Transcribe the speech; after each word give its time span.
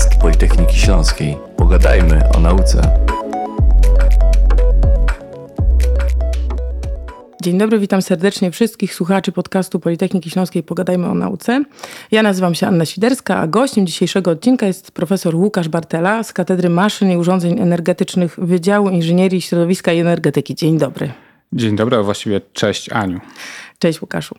podcast 0.00 0.20
Politechniki 0.20 0.76
Śląskiej. 0.76 1.36
Pogadajmy 1.56 2.20
o 2.36 2.40
nauce. 2.40 2.82
Dzień 7.42 7.58
dobry, 7.58 7.78
witam 7.78 8.02
serdecznie 8.02 8.50
wszystkich 8.50 8.94
słuchaczy 8.94 9.32
podcastu 9.32 9.80
Politechniki 9.80 10.30
Śląskiej 10.30 10.62
Pogadajmy 10.62 11.06
o 11.06 11.14
nauce. 11.14 11.64
Ja 12.10 12.22
nazywam 12.22 12.54
się 12.54 12.66
Anna 12.66 12.84
Świderska, 12.84 13.36
a 13.36 13.46
gościem 13.46 13.86
dzisiejszego 13.86 14.30
odcinka 14.30 14.66
jest 14.66 14.92
profesor 14.92 15.36
Łukasz 15.36 15.68
Bartela 15.68 16.22
z 16.22 16.32
Katedry 16.32 16.68
Maszyn 16.68 17.10
i 17.10 17.16
Urządzeń 17.16 17.60
Energetycznych 17.60 18.36
Wydziału 18.38 18.88
Inżynierii 18.88 19.40
Środowiska 19.40 19.92
i 19.92 19.98
Energetyki. 19.98 20.54
Dzień 20.54 20.78
dobry. 20.78 21.12
Dzień 21.52 21.76
dobry, 21.76 21.96
a 21.96 22.02
właściwie 22.02 22.40
cześć 22.52 22.88
Aniu. 22.88 23.20
Cześć 23.80 24.00
Łukaszu. 24.00 24.34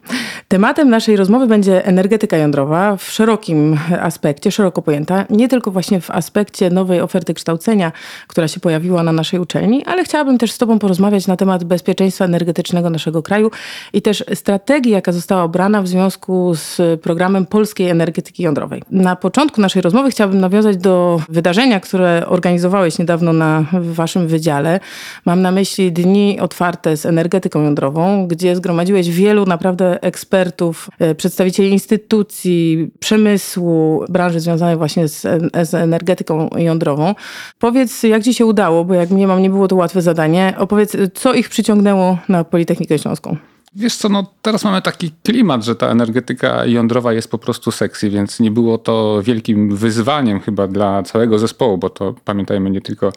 Tematem 0.48 0.90
naszej 0.90 1.16
rozmowy 1.16 1.48
będzie 1.48 1.86
energetyka 1.86 2.38
jądrowa 2.38 2.98
w 2.98 3.04
szerokim 3.04 3.80
aspekcie, 4.02 4.52
szeroko 4.52 4.82
pojęta, 4.82 5.26
nie 5.30 5.48
tylko 5.48 5.72
właśnie 5.72 6.02
w 6.02 6.12
aspekcie 6.12 6.70
nowej 6.70 7.02
oferty 7.02 7.34
kształcenia, 7.34 7.92
która 8.28 8.48
się 8.48 8.60
pojawiła 8.60 9.04
na 9.04 9.12
naszej 9.12 9.40
uczelni, 9.40 9.86
ale 9.86 10.04
chciałabym 10.04 10.38
też 10.38 10.52
z 10.52 10.58
Tobą 10.58 10.80
porozmawiać 10.80 11.28
na 11.28 11.38
temat 11.38 11.64
bezpieczeństwa 11.64 12.26
energetycznego 12.26 12.90
naszego 12.90 13.24
kraju 13.24 13.52
i 13.94 14.02
też 14.02 14.24
strategii, 14.34 14.92
jaka 14.92 15.12
została 15.12 15.44
obrana 15.44 15.82
w 15.82 15.88
związku 15.88 16.56
z 16.56 17.02
programem 17.02 17.46
polskiej 17.46 17.90
energetyki 17.90 18.44
jądrowej. 18.44 18.84
Na 18.92 19.16
początku 19.16 19.62
naszej 19.62 19.82
rozmowy 19.82 20.12
chciałabym 20.12 20.40
nawiązać 20.40 20.78
do 20.78 21.22
wydarzenia, 21.30 21.80
które 21.80 22.24
organizowałeś 22.28 23.00
niedawno 23.00 23.34
na 23.34 23.66
Waszym 23.74 24.28
wydziale. 24.28 24.80
Mam 25.26 25.42
na 25.42 25.52
myśli 25.52 25.92
dni 25.92 26.40
otwarte 26.40 26.98
z 26.98 27.06
energetyką 27.06 27.64
jądrową, 27.64 28.28
gdzie 28.28 28.56
zgromadziłeś 28.56 29.10
wiele 29.10 29.31
wielu 29.32 29.46
naprawdę 29.46 30.04
ekspertów, 30.04 30.90
e, 31.00 31.16
przedstawicieli 31.16 31.70
instytucji, 31.70 32.92
przemysłu, 33.00 34.06
branży 34.10 34.40
związanej 34.40 34.78
właśnie 34.78 35.08
z, 35.08 35.22
z 35.70 35.74
energetyką 35.74 36.50
jądrową. 36.58 37.16
Powiedz, 37.60 38.04
jak 38.04 38.24
ci 38.24 38.34
się 38.34 38.46
udało, 38.46 38.86
bo 38.86 38.94
jak 38.94 39.10
mnie 39.10 39.28
mam, 39.28 39.42
nie 39.42 39.50
było 39.50 39.68
to 39.68 39.76
łatwe 39.76 40.02
zadanie. 40.02 40.54
Opowiedz, 40.58 40.98
co 41.14 41.34
ich 41.34 41.50
przyciągnęło 41.50 42.18
na 42.30 42.44
Politechnikę 42.44 43.00
Śląską. 43.00 43.38
Wiesz 43.76 43.96
co, 43.96 44.10
no 44.10 44.26
teraz 44.42 44.64
mamy 44.64 44.82
taki 44.82 45.12
klimat, 45.24 45.64
że 45.64 45.76
ta 45.76 45.88
energetyka 45.88 46.66
jądrowa 46.66 47.14
jest 47.14 47.32
po 47.32 47.38
prostu 47.38 47.72
sexy, 47.72 48.10
więc 48.10 48.40
nie 48.40 48.52
było 48.52 48.78
to 48.78 49.22
wielkim 49.24 49.76
wyzwaniem 49.76 50.40
chyba 50.40 50.68
dla 50.68 51.04
całego 51.04 51.40
zespołu, 51.40 51.78
bo 51.78 51.90
to 51.90 52.16
pamiętajmy 52.26 52.70
nie 52.70 52.82
tylko 52.82 53.12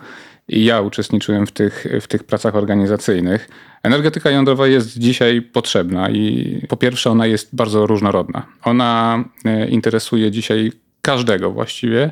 ja 0.48 0.80
uczestniczyłem 0.80 1.46
w 1.46 1.52
tych, 1.52 1.86
w 2.00 2.06
tych 2.06 2.24
pracach 2.24 2.56
organizacyjnych. 2.56 3.48
Energetyka 3.82 4.30
jądrowa 4.30 4.66
jest 4.66 4.98
dzisiaj 4.98 5.42
potrzebna 5.42 6.10
i 6.10 6.60
po 6.68 6.76
pierwsze 6.76 7.10
ona 7.10 7.26
jest 7.26 7.54
bardzo 7.56 7.86
różnorodna. 7.86 8.46
Ona 8.62 9.24
e, 9.44 9.68
interesuje 9.68 10.30
dzisiaj 10.30 10.72
każdego 11.02 11.50
właściwie. 11.50 12.10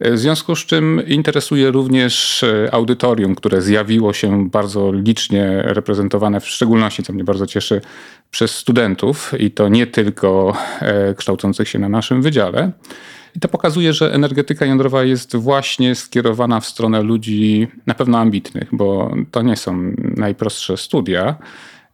E, 0.00 0.12
w 0.12 0.18
związku 0.18 0.56
z 0.56 0.66
czym 0.66 1.02
interesuje 1.06 1.70
również 1.70 2.42
e, 2.42 2.74
audytorium, 2.74 3.34
które 3.34 3.62
zjawiło 3.62 4.12
się 4.12 4.50
bardzo 4.50 4.92
licznie 4.92 5.62
reprezentowane, 5.62 6.40
w 6.40 6.48
szczególności, 6.48 7.02
co 7.02 7.12
mnie 7.12 7.24
bardzo 7.24 7.46
cieszy, 7.46 7.80
przez 8.30 8.50
studentów 8.56 9.32
i 9.38 9.50
to 9.50 9.68
nie 9.68 9.86
tylko 9.86 10.56
kształcących 11.16 11.68
się 11.68 11.78
na 11.78 11.88
naszym 11.88 12.22
wydziale. 12.22 12.72
I 13.36 13.40
to 13.40 13.48
pokazuje, 13.48 13.92
że 13.92 14.14
energetyka 14.14 14.66
jądrowa 14.66 15.04
jest 15.04 15.36
właśnie 15.36 15.94
skierowana 15.94 16.60
w 16.60 16.66
stronę 16.66 17.02
ludzi 17.02 17.68
na 17.86 17.94
pewno 17.94 18.18
ambitnych, 18.18 18.68
bo 18.72 19.14
to 19.30 19.42
nie 19.42 19.56
są 19.56 19.94
najprostsze 20.16 20.76
studia, 20.76 21.36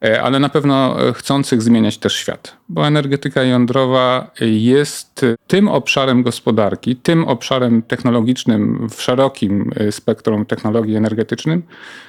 e, 0.05 0.23
ale 0.23 0.39
na 0.39 0.49
pewno 0.49 0.97
chcących 1.15 1.63
zmieniać 1.63 1.99
też 1.99 2.15
świat. 2.15 2.57
Bo 2.69 2.87
energetyka 2.87 3.43
jądrowa 3.43 4.31
jest 4.41 5.27
tym 5.47 5.69
obszarem 5.69 6.23
gospodarki, 6.23 6.97
tym 6.97 7.25
obszarem 7.25 7.83
technologicznym 7.83 8.89
w 8.89 9.03
szerokim 9.03 9.71
e, 9.77 9.93
spektrum 9.93 10.47
technologii 10.47 10.97
energetycznym, 10.97 11.63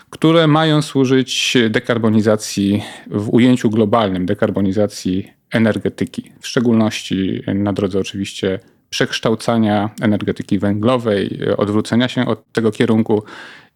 które 0.10 0.48
mają 0.48 0.82
służyć 0.82 1.58
dekarbonizacji 1.70 2.84
w 3.08 3.30
ujęciu 3.34 3.70
globalnym, 3.70 4.26
dekarbonizacji 4.26 5.34
energetyki, 5.52 6.32
w 6.40 6.48
szczególności 6.48 7.42
na 7.54 7.74
drodze 7.74 8.00
oczywiście 8.00 8.60
przekształcania 8.94 9.90
energetyki 10.02 10.60
węglowej, 10.60 11.40
odwrócenia 11.58 12.08
się 12.08 12.26
od 12.26 12.52
tego 12.52 12.72
kierunku 12.72 13.24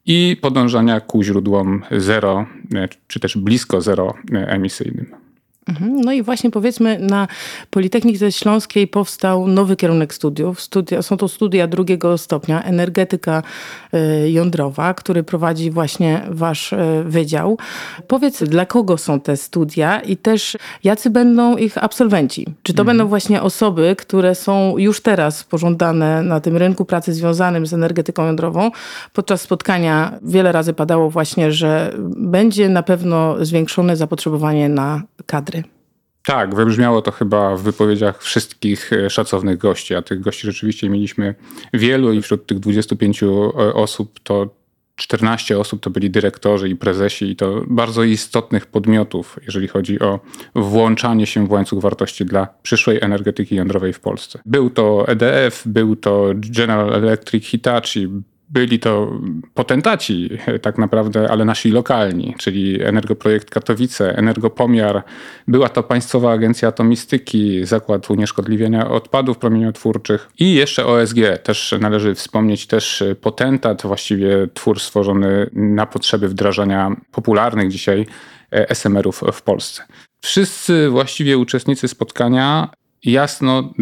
i 0.05 0.37
podążania 0.41 0.99
ku 0.99 1.23
źródłom 1.23 1.83
zero, 1.91 2.45
czy 3.07 3.19
też 3.19 3.37
blisko 3.37 3.81
zero 3.81 4.13
emisyjnym. 4.31 5.26
Mhm. 5.69 6.01
No 6.01 6.11
i 6.11 6.23
właśnie 6.23 6.51
powiedzmy 6.51 6.99
na 6.99 7.27
Politechnice 7.69 8.31
Śląskiej 8.31 8.87
powstał 8.87 9.47
nowy 9.47 9.75
kierunek 9.75 10.13
studiów. 10.13 10.61
Studia, 10.61 11.01
są 11.01 11.17
to 11.17 11.27
studia 11.27 11.67
drugiego 11.67 12.17
stopnia, 12.17 12.63
energetyka 12.63 13.43
y, 13.93 14.31
jądrowa, 14.31 14.93
który 14.93 15.23
prowadzi 15.23 15.71
właśnie 15.71 16.21
wasz 16.29 16.73
y, 16.73 16.77
wydział. 17.05 17.57
Powiedz, 18.07 18.43
dla 18.43 18.65
kogo 18.65 18.97
są 18.97 19.19
te 19.19 19.37
studia 19.37 19.99
i 19.99 20.17
też 20.17 20.57
jacy 20.83 21.09
będą 21.09 21.57
ich 21.57 21.83
absolwenci? 21.83 22.45
Czy 22.63 22.73
to 22.73 22.81
mhm. 22.81 22.85
będą 22.97 23.09
właśnie 23.09 23.41
osoby, 23.41 23.95
które 23.97 24.35
są 24.35 24.77
już 24.77 25.01
teraz 25.01 25.43
pożądane 25.43 26.23
na 26.23 26.39
tym 26.39 26.57
rynku 26.57 26.85
pracy 26.85 27.13
związanym 27.13 27.65
z 27.65 27.73
energetyką 27.73 28.25
jądrową? 28.25 28.71
Podczas 29.13 29.41
spotkania 29.41 30.19
wiele 30.21 30.51
razy 30.51 30.73
padało 30.73 31.09
właśnie, 31.09 31.51
że 31.51 31.93
będzie 32.17 32.69
na 32.69 32.83
pewno 32.83 33.45
zwiększone 33.45 33.95
zapotrzebowanie 33.95 34.69
na 34.69 35.01
kadry. 35.25 35.56
Tak, 36.27 36.55
wybrzmiało 36.55 37.01
to 37.01 37.11
chyba 37.11 37.55
w 37.55 37.61
wypowiedziach 37.61 38.23
wszystkich 38.23 38.93
e, 38.93 39.09
szacownych 39.09 39.57
gości, 39.57 39.95
a 39.95 40.01
tych 40.01 40.19
gości 40.19 40.47
rzeczywiście 40.47 40.89
mieliśmy 40.89 41.35
wielu 41.73 42.13
i 42.13 42.21
wśród 42.21 42.45
tych 42.45 42.59
25 42.59 43.23
e, 43.23 43.27
osób 43.73 44.19
to 44.23 44.55
14 44.95 45.59
osób 45.59 45.81
to 45.81 45.89
byli 45.89 46.09
dyrektorzy 46.09 46.69
i 46.69 46.75
prezesi 46.75 47.25
i 47.25 47.35
to 47.35 47.61
bardzo 47.67 48.03
istotnych 48.03 48.65
podmiotów, 48.65 49.39
jeżeli 49.45 49.67
chodzi 49.67 49.99
o 49.99 50.19
włączanie 50.55 51.25
się 51.25 51.47
w 51.47 51.51
łańcuch 51.51 51.81
wartości 51.81 52.25
dla 52.25 52.47
przyszłej 52.63 52.99
energetyki 53.01 53.55
jądrowej 53.55 53.93
w 53.93 53.99
Polsce. 53.99 54.39
Był 54.45 54.69
to 54.69 55.07
EDF, 55.07 55.63
był 55.65 55.95
to 55.95 56.25
General 56.35 56.93
Electric 56.93 57.45
Hitachi, 57.45 58.07
byli 58.49 58.79
to 58.79 59.19
potentaci 59.53 60.29
tak 60.61 60.77
naprawdę, 60.77 61.31
ale 61.31 61.45
nasi 61.45 61.71
lokalni, 61.71 62.35
czyli 62.37 62.83
Energoprojekt 62.83 63.49
Katowice, 63.49 64.17
Energopomiar, 64.17 65.03
była 65.47 65.69
to 65.69 65.83
Państwowa 65.83 66.31
Agencja 66.31 66.67
Atomistyki, 66.67 67.65
Zakład 67.65 68.09
Unieszkodliwiania 68.09 68.89
Odpadów 68.89 69.37
Promieniotwórczych 69.37 70.29
i 70.39 70.53
jeszcze 70.53 70.85
OSG. 70.85 71.17
Też 71.43 71.75
należy 71.79 72.15
wspomnieć 72.15 72.67
też 72.67 73.03
potentat, 73.21 73.81
właściwie 73.81 74.47
twór 74.53 74.79
stworzony 74.79 75.49
na 75.53 75.85
potrzeby 75.85 76.27
wdrażania 76.27 76.95
popularnych 77.11 77.71
dzisiaj 77.71 78.05
SMR-ów 78.51 79.21
w 79.33 79.41
Polsce. 79.41 79.83
Wszyscy 80.21 80.89
właściwie 80.89 81.37
uczestnicy 81.37 81.87
spotkania 81.87 82.69
jasno 83.03 83.73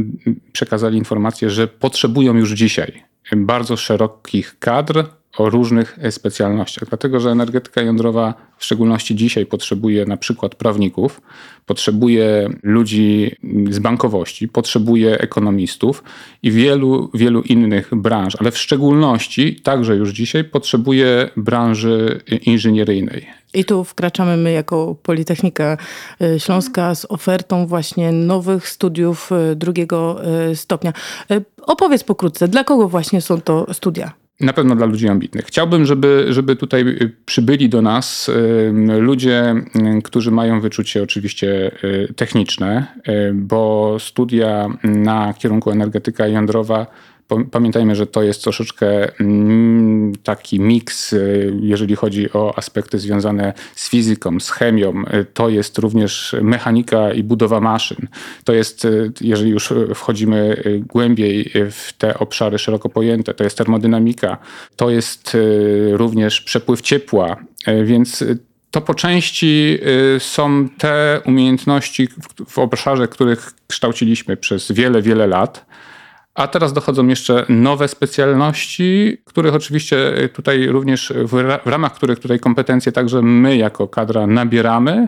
przekazali 0.52 0.98
informację, 0.98 1.50
że 1.50 1.68
potrzebują 1.68 2.34
już 2.34 2.52
dzisiaj 2.52 3.04
bardzo 3.46 3.78
szerokich 3.78 4.60
kadr 4.60 5.04
o 5.38 5.50
różnych 5.50 6.00
specjalnościach. 6.10 6.90
Dlatego, 6.90 7.20
że 7.20 7.30
energetyka 7.30 7.82
jądrowa 7.82 8.34
w 8.58 8.66
szczególności 8.66 9.16
dzisiaj 9.16 9.46
potrzebuje 9.46 10.06
na 10.06 10.18
przykład 10.18 10.56
prawników, 10.56 11.22
potrzebuje 11.66 12.50
ludzi 12.64 13.36
z 13.70 13.80
bankowości, 13.80 14.48
potrzebuje 14.48 15.20
ekonomistów 15.20 16.04
i 16.44 16.52
wielu, 16.52 17.10
wielu 17.14 17.42
innych 17.42 17.96
branż, 17.96 18.36
ale 18.40 18.52
w 18.52 18.58
szczególności 18.58 19.56
także 19.56 19.96
już 19.96 20.10
dzisiaj 20.10 20.44
potrzebuje 20.44 21.30
branży 21.38 22.22
inżynieryjnej. 22.42 23.28
I 23.54 23.66
tu 23.66 23.84
wkraczamy 23.84 24.38
my 24.38 24.52
jako 24.52 24.96
Politechnika 25.04 25.78
y, 26.22 26.40
Śląska 26.40 26.96
z 26.96 27.06
ofertą 27.10 27.68
właśnie 27.68 28.12
nowych 28.12 28.70
studiów 28.70 29.32
y, 29.52 29.56
drugiego 29.56 30.22
stopnia. 30.54 30.94
Opowiedz 31.62 32.04
pokrótce, 32.04 32.48
dla 32.48 32.64
kogo 32.64 32.90
właśnie 32.90 33.22
są 33.22 33.42
to 33.42 33.74
studia? 33.74 34.25
Na 34.40 34.54
pewno 34.54 34.76
dla 34.76 34.86
ludzi 34.86 35.08
ambitnych. 35.08 35.46
Chciałbym, 35.46 35.86
żeby, 35.86 36.26
żeby 36.30 36.56
tutaj 36.56 36.86
przybyli 37.26 37.70
do 37.70 37.82
nas 37.82 38.32
ludzie, 39.00 39.56
którzy 40.04 40.32
mają 40.32 40.62
wyczucie 40.62 41.04
oczywiście 41.04 41.72
techniczne, 42.16 42.88
bo 43.34 43.96
studia 44.00 44.68
na 44.84 45.34
kierunku 45.34 45.72
energetyka 45.72 46.28
jądrowa 46.28 46.88
Pamiętajmy, 47.52 47.96
że 47.96 48.08
to 48.08 48.24
jest 48.24 48.44
troszeczkę 48.44 49.20
mm, 49.20 50.14
taki 50.24 50.60
miks, 50.60 51.14
y, 51.14 51.54
jeżeli 51.62 51.96
chodzi 51.96 52.34
o 52.34 52.58
aspekty 52.58 53.00
związane 53.00 53.54
z 53.76 53.90
fizyką, 53.90 54.40
z 54.40 54.50
chemią. 54.50 55.04
Y, 55.14 55.26
to 55.34 55.50
jest 55.50 55.78
również 55.78 56.36
mechanika 56.42 57.14
i 57.14 57.24
budowa 57.24 57.60
maszyn. 57.60 58.08
To 58.44 58.54
jest, 58.54 58.86
y, 58.86 59.12
jeżeli 59.22 59.52
już 59.52 59.74
wchodzimy 59.96 60.64
głębiej 60.88 61.52
w 61.72 61.94
te 61.98 62.20
obszary 62.20 62.60
szeroko 62.60 62.90
pojęte, 62.90 63.34
to 63.34 63.44
jest 63.44 63.58
termodynamika, 63.58 64.38
to 64.76 64.90
jest 64.90 65.38
również 65.92 66.42
przepływ 66.42 66.82
ciepła, 66.82 67.36
więc 67.84 68.24
to 68.72 68.82
po 68.82 68.94
części 68.94 69.80
są 70.20 70.70
te 70.78 71.22
umiejętności 71.26 72.08
w 72.48 72.60
obszarze, 72.60 73.08
których 73.08 73.54
kształciliśmy 73.68 74.38
przez 74.38 74.72
wiele, 74.72 75.02
wiele 75.02 75.28
lat 75.28 75.66
A 76.36 76.48
teraz 76.48 76.74
dochodzą 76.74 77.08
jeszcze 77.08 77.46
nowe 77.50 77.88
specjalności, 77.88 79.18
których 79.26 79.54
oczywiście 79.54 79.98
tutaj 80.34 80.68
również 80.68 81.14
w 81.28 81.68
ramach 81.70 81.94
których 81.94 82.20
tutaj 82.20 82.40
kompetencje 82.40 82.92
także 82.92 83.22
my 83.22 83.58
jako 83.58 83.88
kadra 83.88 84.28
nabieramy. 84.28 85.08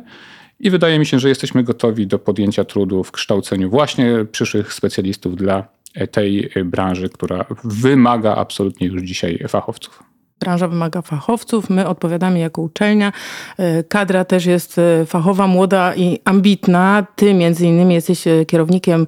I 0.59 0.69
wydaje 0.69 0.99
mi 0.99 1.05
się, 1.05 1.19
że 1.19 1.29
jesteśmy 1.29 1.63
gotowi 1.63 2.07
do 2.07 2.19
podjęcia 2.19 2.63
trudu 2.65 3.03
w 3.03 3.11
kształceniu 3.11 3.69
właśnie 3.69 4.25
przyszłych 4.31 4.73
specjalistów 4.73 5.35
dla 5.35 5.67
tej 6.11 6.51
branży, 6.65 7.09
która 7.09 7.45
wymaga 7.63 8.35
absolutnie 8.35 8.87
już 8.87 9.01
dzisiaj 9.01 9.45
fachowców. 9.47 10.03
Branża 10.39 10.67
wymaga 10.67 11.01
fachowców, 11.01 11.69
my 11.69 11.87
odpowiadamy 11.87 12.39
jako 12.39 12.61
uczelnia. 12.61 13.11
E, 13.57 13.83
kadra 13.83 14.25
też 14.25 14.45
jest 14.45 14.79
e, 14.79 15.05
fachowa, 15.05 15.47
młoda 15.47 15.95
i 15.95 16.19
ambitna. 16.25 17.05
Ty 17.15 17.33
między 17.33 17.67
innymi 17.67 17.93
jesteś 17.93 18.27
e, 18.27 18.45
kierownikiem 18.45 19.07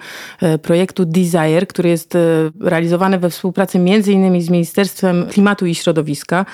projektu 0.62 1.06
Desire, 1.06 1.66
który 1.68 1.90
jest 1.90 2.18
realizowany 2.62 3.20
we 3.20 3.30
współpracy 3.30 3.80
między 3.80 4.12
innymi 4.12 4.42
z 4.42 4.50
Ministerstwem 4.50 5.26
Klimatu 5.32 5.66
i 5.66 5.76
Środowiska. 5.76 6.46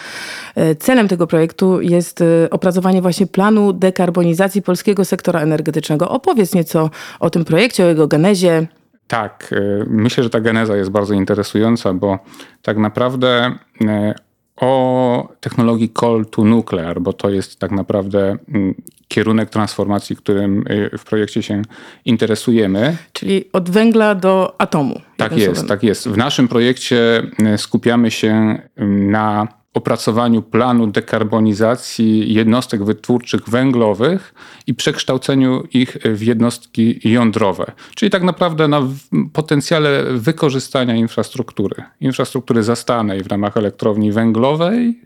Celem 0.80 1.08
tego 1.08 1.28
projektu 1.28 1.82
jest 1.82 2.24
opracowanie 2.52 3.02
właśnie 3.02 3.28
planu 3.28 3.74
dekarbonizacji 3.74 4.62
polskiego 4.62 5.06
sektora 5.06 5.40
energetycznego. 5.42 6.10
Opowiedz 6.10 6.54
nieco 6.54 6.90
o 7.20 7.30
tym 7.30 7.46
projekcie, 7.46 7.86
o 7.86 7.88
jego 7.88 8.08
genezie. 8.08 8.68
Tak, 9.08 9.54
myślę, 9.88 10.24
że 10.24 10.30
ta 10.30 10.42
geneza 10.42 10.78
jest 10.78 10.90
bardzo 10.90 11.14
interesująca, 11.14 11.94
bo 11.94 12.20
tak 12.62 12.78
naprawdę 12.78 13.56
o 14.56 15.34
technologii 15.40 15.90
Coal 15.90 16.26
to 16.26 16.44
Nuclear, 16.44 17.02
bo 17.02 17.14
to 17.14 17.30
jest 17.30 17.60
tak 17.60 17.72
naprawdę 17.72 18.38
mm, 18.50 18.76
kierunek 19.08 19.50
transformacji, 19.50 20.16
którym 20.16 20.68
y, 20.94 20.98
w 20.98 21.04
projekcie 21.04 21.44
się 21.44 21.62
interesujemy. 22.06 22.98
Czyli 23.14 23.46
od 23.54 23.70
węgla 23.70 24.16
do 24.16 24.56
atomu. 24.58 25.02
Tak 25.18 25.38
jest, 25.38 25.68
tak 25.68 25.84
jest. 25.84 26.08
W 26.08 26.18
naszym 26.18 26.48
projekcie 26.48 27.24
y, 27.54 27.58
skupiamy 27.58 28.12
się 28.12 28.62
na 29.10 29.48
opracowaniu 29.76 30.42
planu 30.42 30.88
dekarbonizacji 30.88 32.34
jednostek 32.34 32.84
wytwórczych 32.84 33.50
węglowych 33.50 34.34
i 34.68 34.74
przekształceniu 34.74 35.64
ich 35.74 35.98
w 36.06 36.22
jednostki 36.22 37.00
jądrowe. 37.12 37.72
Czyli 37.96 38.10
tak 38.10 38.24
naprawdę 38.24 38.68
na 38.68 38.82
potencjale 39.34 40.04
wykorzystania 40.14 40.96
infrastruktury. 40.96 41.84
Infrastruktury 42.02 42.64
zastanej 42.64 43.24
w 43.24 43.28
ramach 43.28 43.58
elektrowni 43.58 44.12
węglowej, 44.12 45.00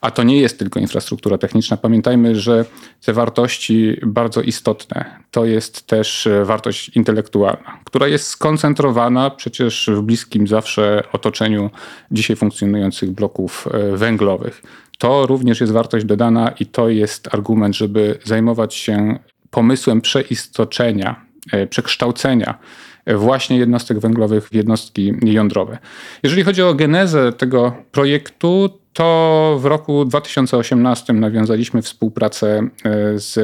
a 0.00 0.10
to 0.10 0.22
nie 0.22 0.40
jest 0.40 0.58
tylko 0.58 0.80
infrastruktura 0.80 1.38
techniczna. 1.38 1.76
Pamiętajmy, 1.76 2.36
że 2.36 2.64
te 3.04 3.12
wartości 3.12 4.00
bardzo 4.06 4.42
istotne 4.42 5.04
to 5.30 5.44
jest 5.44 5.86
też 5.86 6.26
e, 6.26 6.44
wartość 6.44 6.88
intelektualna, 6.88 7.80
która 7.84 8.08
jest 8.08 8.26
skoncentrowana 8.26 9.30
przecież 9.30 9.90
w 9.92 10.02
bliskim 10.02 10.46
zawsze 10.46 11.02
otoczeniu 11.12 11.70
dzisiaj 12.10 12.36
funkcjonujących 12.36 13.10
bloków 13.10 13.68
e, 13.72 13.96
węglowych. 13.96 14.62
To 14.98 15.26
również 15.26 15.60
jest 15.60 15.72
wartość 15.72 16.04
dodana 16.04 16.52
i 16.60 16.66
to 16.66 16.88
jest 16.88 17.34
argument, 17.34 17.76
żeby 17.76 18.18
zajmować 18.24 18.74
się 18.74 19.18
pomysłem 19.50 20.00
przeistoczenia, 20.00 21.24
e, 21.52 21.66
przekształcenia 21.66 22.58
właśnie 23.06 23.58
jednostek 23.58 23.98
węglowych 23.98 24.48
w 24.48 24.54
jednostki 24.54 25.12
jądrowe. 25.22 25.78
Jeżeli 26.22 26.42
chodzi 26.42 26.62
o 26.62 26.74
genezę 26.74 27.32
tego 27.32 27.72
projektu, 27.92 28.70
to 28.94 29.58
w 29.60 29.64
roku 29.64 30.04
2018 30.04 31.12
nawiązaliśmy 31.12 31.82
współpracę 31.82 32.58
e, 32.58 33.18
z 33.18 33.38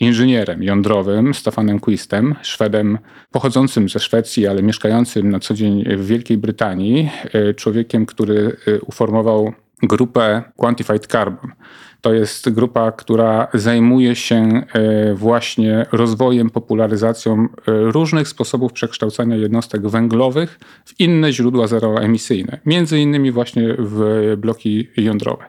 inżynierem 0.00 0.62
jądrowym 0.62 1.34
Stefanem 1.34 1.80
Quistem, 1.80 2.34
Szwedem 2.42 2.98
pochodzącym 3.30 3.88
ze 3.88 3.98
Szwecji, 3.98 4.46
ale 4.46 4.62
mieszkającym 4.62 5.30
na 5.30 5.40
co 5.40 5.54
dzień 5.54 5.84
w 5.96 6.06
Wielkiej 6.06 6.38
Brytanii, 6.38 7.10
e, 7.32 7.54
człowiekiem, 7.54 8.06
który 8.06 8.56
e, 8.66 8.80
uformował 8.80 9.52
grupę 9.82 10.42
Quantified 10.56 11.06
Carbon. 11.06 11.52
To 12.00 12.14
jest 12.14 12.50
grupa, 12.50 12.92
która 12.92 13.48
zajmuje 13.54 14.16
się 14.16 14.62
e, 14.72 15.14
właśnie 15.14 15.86
rozwojem, 15.92 16.50
popularyzacją 16.50 17.42
e, 17.42 17.46
różnych 17.66 18.28
sposobów 18.28 18.72
przekształcania 18.72 19.36
jednostek 19.36 19.88
węglowych 19.88 20.58
w 20.84 21.00
inne 21.00 21.32
źródła 21.32 21.66
zeroemisyjne, 21.66 22.58
między 22.66 22.98
innymi 22.98 23.32
właśnie 23.32 23.74
w 23.78 24.34
bloki 24.38 24.88
jądrowe. 24.96 25.44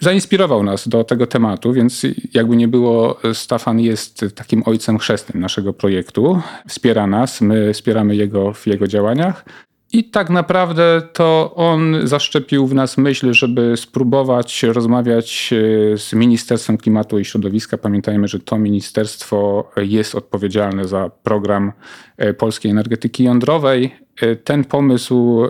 Zainspirował 0.00 0.62
nas 0.62 0.88
do 0.88 1.04
tego 1.04 1.26
tematu, 1.26 1.72
więc 1.72 2.06
jakby 2.34 2.56
nie 2.56 2.68
było, 2.68 3.20
Stefan 3.32 3.80
jest 3.80 4.24
takim 4.34 4.62
ojcem 4.66 4.98
chrzestnym 4.98 5.42
naszego 5.42 5.72
projektu. 5.72 6.40
Wspiera 6.68 7.06
nas, 7.06 7.40
my 7.40 7.72
wspieramy 7.72 8.16
jego 8.16 8.52
w 8.52 8.66
jego 8.66 8.86
działaniach. 8.86 9.44
I 9.92 10.04
tak 10.04 10.30
naprawdę 10.30 11.02
to 11.12 11.52
on 11.54 11.96
zaszczepił 12.04 12.66
w 12.66 12.74
nas 12.74 12.98
myśl, 12.98 13.32
żeby 13.32 13.76
spróbować 13.76 14.62
rozmawiać 14.62 15.50
e, 15.92 15.98
z 15.98 16.12
Ministerstwem 16.12 16.78
Klimatu 16.78 17.18
i 17.18 17.24
Środowiska. 17.24 17.78
Pamiętajmy, 17.78 18.28
że 18.28 18.38
to 18.38 18.58
ministerstwo 18.58 19.70
jest 19.76 20.14
odpowiedzialne 20.14 20.84
za 20.88 21.10
program 21.22 21.72
e, 22.16 22.34
polskiej 22.34 22.70
energetyki 22.70 23.24
jądrowej. 23.24 23.94
E, 24.20 24.36
ten 24.36 24.64
pomysł 24.64 25.42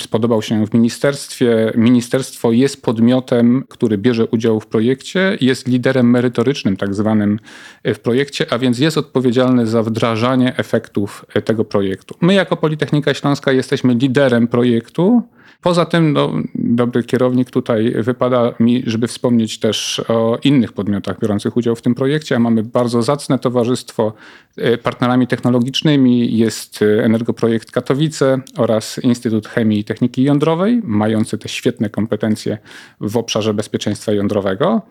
spodobał 0.00 0.42
się 0.42 0.66
w 0.66 0.74
ministerstwie. 0.74 1.72
Ministerstwo 1.76 2.52
jest 2.52 2.82
podmiotem, 2.82 3.64
który 3.68 3.98
bierze 3.98 4.26
udział 4.26 4.60
w 4.60 4.66
projekcie, 4.66 5.38
jest 5.40 5.68
liderem 5.68 6.10
merytorycznym, 6.10 6.76
tak 6.76 6.94
zwanym 6.94 7.38
w 7.84 7.98
projekcie, 7.98 8.52
a 8.52 8.58
więc 8.58 8.78
jest 8.78 8.98
odpowiedzialny 8.98 9.66
za 9.66 9.82
wdrażanie 9.82 10.56
efektów 10.56 11.26
tego 11.44 11.64
projektu. 11.64 12.14
My, 12.20 12.34
jako 12.34 12.56
Politechnika 12.56 13.14
Śląska, 13.14 13.52
jesteśmy 13.52 13.94
liderem 13.94 14.48
projektu. 14.48 15.22
Poza 15.62 15.84
tym 15.84 16.12
no, 16.12 16.32
dobry 16.54 17.04
kierownik 17.04 17.50
tutaj 17.50 17.94
wypada 17.96 18.54
mi, 18.60 18.82
żeby 18.86 19.06
wspomnieć 19.06 19.58
też 19.58 20.02
o 20.08 20.38
innych 20.44 20.72
podmiotach 20.72 21.20
biorących 21.20 21.56
udział 21.56 21.76
w 21.76 21.82
tym 21.82 21.94
projekcie, 21.94 22.36
a 22.36 22.38
mamy 22.38 22.62
bardzo 22.62 23.02
zacne 23.02 23.38
towarzystwo 23.38 24.12
e, 24.56 24.78
partnerami 24.78 25.26
technologicznymi. 25.26 26.36
Jest 26.38 26.82
e, 26.82 27.04
Energoprojekt 27.04 27.70
Katowice 27.70 28.40
oraz 28.56 28.98
Instytut 28.98 29.48
Chemii 29.48 29.78
i 29.78 29.84
Techniki 29.84 30.22
Jądrowej, 30.22 30.80
mający 30.84 31.38
te 31.38 31.48
świetne 31.48 31.90
kompetencje 31.90 32.58
w 33.00 33.16
obszarze 33.16 33.54
bezpieczeństwa 33.54 34.12
jądrowego 34.12 34.82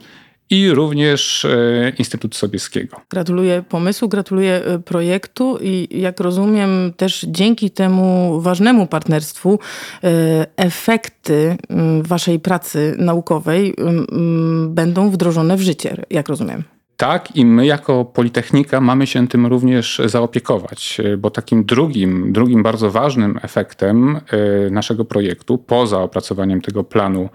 i 0.51 0.69
również 0.69 1.45
e, 1.45 1.91
Instytut 1.97 2.35
Sobieskiego. 2.35 3.01
Gratuluję 3.09 3.63
pomysłu, 3.69 4.09
gratuluję 4.09 4.65
e, 4.65 4.79
projektu 4.79 5.57
i 5.61 5.88
jak 6.01 6.19
rozumiem 6.19 6.93
też 6.97 7.25
dzięki 7.27 7.71
temu 7.71 8.39
ważnemu 8.41 8.88
partnerstwu 8.88 9.60
e, 10.03 10.45
efekty 10.57 11.57
waszej 12.01 12.39
pracy 12.39 12.95
naukowej 12.98 13.75
będą 14.67 15.10
wdrożone 15.10 15.57
w 15.57 15.62
życie, 15.62 15.98
jak 16.10 16.29
rozumiem. 16.29 16.63
Tak, 16.98 17.36
i 17.36 17.45
my 17.45 17.65
jako 17.65 18.05
Politechnika 18.05 18.81
mamy 18.81 19.07
się 19.07 19.27
tym 19.27 19.45
również 19.45 20.01
zaopiekować, 20.05 21.01
bo 21.17 21.29
takim 21.29 21.65
drugim, 21.65 22.33
drugim 22.33 22.63
bardzo 22.63 22.91
ważnym 22.91 23.39
efektem 23.41 24.19
naszego 24.71 25.05
projektu, 25.05 25.57
poza 25.57 26.00
opracowaniem 26.00 26.62
tego 26.62 26.83
planu 26.83 27.29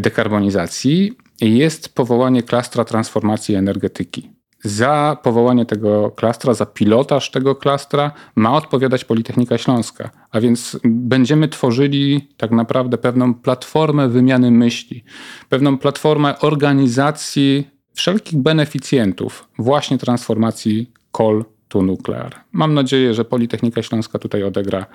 dekarbonizacji, 0.00 1.16
jest 1.40 1.94
powołanie 1.94 2.42
klastra 2.42 2.84
transformacji 2.84 3.54
energetyki. 3.54 4.30
Za 4.64 5.16
powołanie 5.22 5.66
tego 5.66 6.10
klastra, 6.10 6.54
za 6.54 6.66
pilotaż 6.66 7.30
tego 7.30 7.54
klastra 7.54 8.12
ma 8.36 8.56
odpowiadać 8.56 9.04
Politechnika 9.04 9.58
Śląska. 9.58 10.10
A 10.30 10.40
więc 10.40 10.78
będziemy 10.84 11.48
tworzyli 11.48 12.28
tak 12.36 12.50
naprawdę 12.50 12.98
pewną 12.98 13.34
platformę 13.34 14.08
wymiany 14.08 14.50
myśli, 14.50 15.04
pewną 15.48 15.78
platformę 15.78 16.38
organizacji 16.38 17.68
wszelkich 17.94 18.38
beneficjentów 18.38 19.48
właśnie 19.58 19.98
transformacji 19.98 20.92
kol 21.12 21.44
to 21.68 21.82
nuclear. 21.82 22.34
Mam 22.52 22.74
nadzieję, 22.74 23.14
że 23.14 23.24
Politechnika 23.24 23.82
Śląska 23.82 24.18
tutaj 24.18 24.42
odegra 24.42 24.86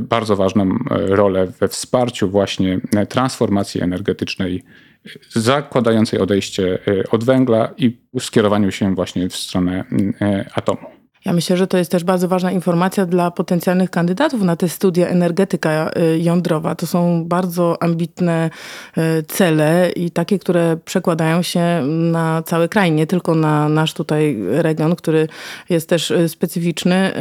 bardzo 0.00 0.36
ważną 0.36 0.78
rolę 0.90 1.46
we 1.46 1.68
wsparciu 1.68 2.30
właśnie 2.30 2.80
transformacji 3.08 3.82
energetycznej 3.82 4.64
zakładającej 5.30 6.18
odejście 6.18 6.78
e, 6.88 7.10
od 7.10 7.24
węgla 7.24 7.74
i 7.76 7.98
skierowaniu 8.20 8.72
się 8.72 8.94
właśnie 8.94 9.28
w 9.28 9.36
stronę 9.36 9.84
e, 10.20 10.50
atomu. 10.54 10.95
Ja 11.26 11.32
myślę, 11.32 11.56
że 11.56 11.66
to 11.66 11.78
jest 11.78 11.90
też 11.90 12.04
bardzo 12.04 12.28
ważna 12.28 12.52
informacja 12.52 13.06
dla 13.06 13.30
potencjalnych 13.30 13.90
kandydatów 13.90 14.42
na 14.42 14.56
te 14.56 14.68
studia 14.68 15.08
energetyka 15.08 15.90
y, 16.14 16.18
jądrowa. 16.18 16.74
To 16.74 16.86
są 16.86 17.24
bardzo 17.24 17.82
ambitne 17.82 18.50
y, 18.98 19.22
cele 19.22 19.90
i 19.96 20.10
takie, 20.10 20.38
które 20.38 20.76
przekładają 20.84 21.42
się 21.42 21.82
na 21.86 22.42
cały 22.42 22.68
kraj, 22.68 22.92
nie 22.92 23.06
tylko 23.06 23.34
na 23.34 23.68
nasz 23.68 23.94
tutaj 23.94 24.36
region, 24.48 24.96
który 24.96 25.28
jest 25.68 25.88
też 25.88 26.10
y, 26.10 26.28
specyficzny, 26.28 27.12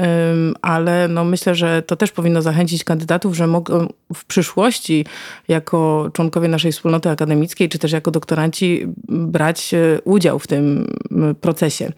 ale 0.61 1.07
no 1.07 1.23
myślę, 1.23 1.55
że 1.55 1.81
to 1.81 1.95
też 1.95 2.11
powinno 2.11 2.41
zachęcić 2.41 2.83
kandydatów, 2.83 3.35
że 3.35 3.47
mogą 3.47 3.87
w 4.13 4.25
przyszłości 4.25 5.05
jako 5.47 6.09
członkowie 6.13 6.47
naszej 6.47 6.71
wspólnoty 6.71 7.09
akademickiej, 7.09 7.69
czy 7.69 7.79
też 7.79 7.91
jako 7.91 8.11
doktoranci 8.11 8.87
brać 9.07 9.71
udział 10.03 10.39
w 10.39 10.47
tym 10.47 10.87
procesie. 11.41 11.91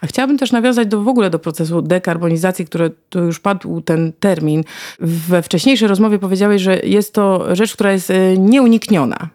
A 0.00 0.06
chciałabym 0.06 0.38
też 0.38 0.52
nawiązać 0.52 0.88
do, 0.88 1.02
w 1.02 1.08
ogóle 1.08 1.30
do 1.30 1.38
procesu 1.38 1.53
procesu 1.54 1.82
dekarbonizacji, 1.82 2.66
który 2.66 2.90
tu 3.08 3.24
już 3.24 3.40
padł 3.40 3.80
ten 3.80 4.12
termin. 4.20 4.64
We 5.00 5.42
wcześniejszej 5.42 5.88
rozmowie 5.88 6.18
powiedziałeś, 6.18 6.62
że 6.62 6.80
jest 6.80 7.14
to 7.14 7.56
rzecz, 7.56 7.74
która 7.74 7.92
jest 7.92 8.10
y, 8.10 8.36
nieunikniona. 8.38 9.28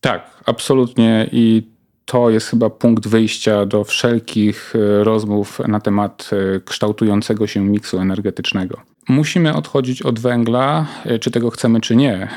Tak, 0.00 0.30
absolutnie 0.46 1.28
i 1.32 1.72
to 2.04 2.30
jest 2.30 2.48
chyba 2.48 2.70
punkt 2.70 3.08
wyjścia 3.08 3.66
do 3.66 3.84
wszelkich 3.84 4.74
y, 4.74 5.04
rozmów 5.04 5.58
na 5.68 5.80
temat 5.80 6.30
y, 6.56 6.60
kształtującego 6.60 7.46
się 7.46 7.60
miksu 7.60 7.98
energetycznego. 7.98 8.91
Musimy 9.08 9.54
odchodzić 9.54 10.02
od 10.02 10.20
węgla, 10.20 10.86
e, 11.04 11.18
czy 11.18 11.30
tego 11.30 11.50
chcemy, 11.50 11.80
czy 11.80 11.96
nie. 11.96 12.14
E, 12.14 12.28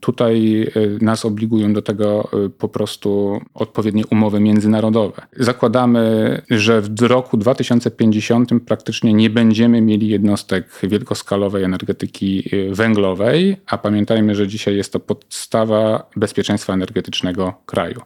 tutaj 0.00 0.62
e, 0.62 1.04
nas 1.04 1.24
obligują 1.24 1.72
do 1.72 1.82
tego 1.82 2.30
po 2.58 2.68
prostu 2.68 3.40
odpowiednie 3.54 4.06
umowy 4.06 4.40
międzynarodowe. 4.40 5.22
Zakładamy, 5.36 6.42
że 6.50 6.80
w 6.80 7.02
roku 7.02 7.36
2050 7.36 8.50
praktycznie 8.66 9.12
nie 9.14 9.30
będziemy 9.30 9.80
mieli 9.80 10.08
jednostek 10.08 10.68
wielkoskalowej 10.82 11.64
energetyki 11.64 12.50
węglowej, 12.70 13.56
a 13.66 13.78
pamiętajmy, 13.78 14.34
że 14.34 14.48
dzisiaj 14.48 14.76
jest 14.76 14.92
to 14.92 15.00
podstawa 15.00 16.06
bezpieczeństwa 16.16 16.72
energetycznego 16.72 17.54
kraju. 17.66 18.00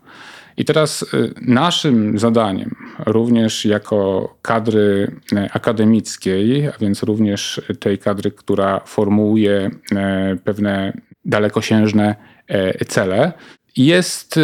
I 0.56 0.64
teraz 0.64 1.02
y, 1.02 1.35
naszym 1.40 2.18
zadaniem, 2.18 2.75
również 3.06 3.64
jako 3.64 4.35
kadry 4.42 5.16
y, 5.32 5.50
akademickiej, 5.52 6.68
a 6.68 6.73
więc 6.80 7.02
również 7.02 7.61
tej 7.80 7.99
kadry, 7.99 8.30
która 8.30 8.80
formułuje 8.80 9.71
y, 10.32 10.37
pewne 10.44 10.92
dalekosiężne 11.25 12.14
cele, 12.88 13.32
jest 13.76 14.40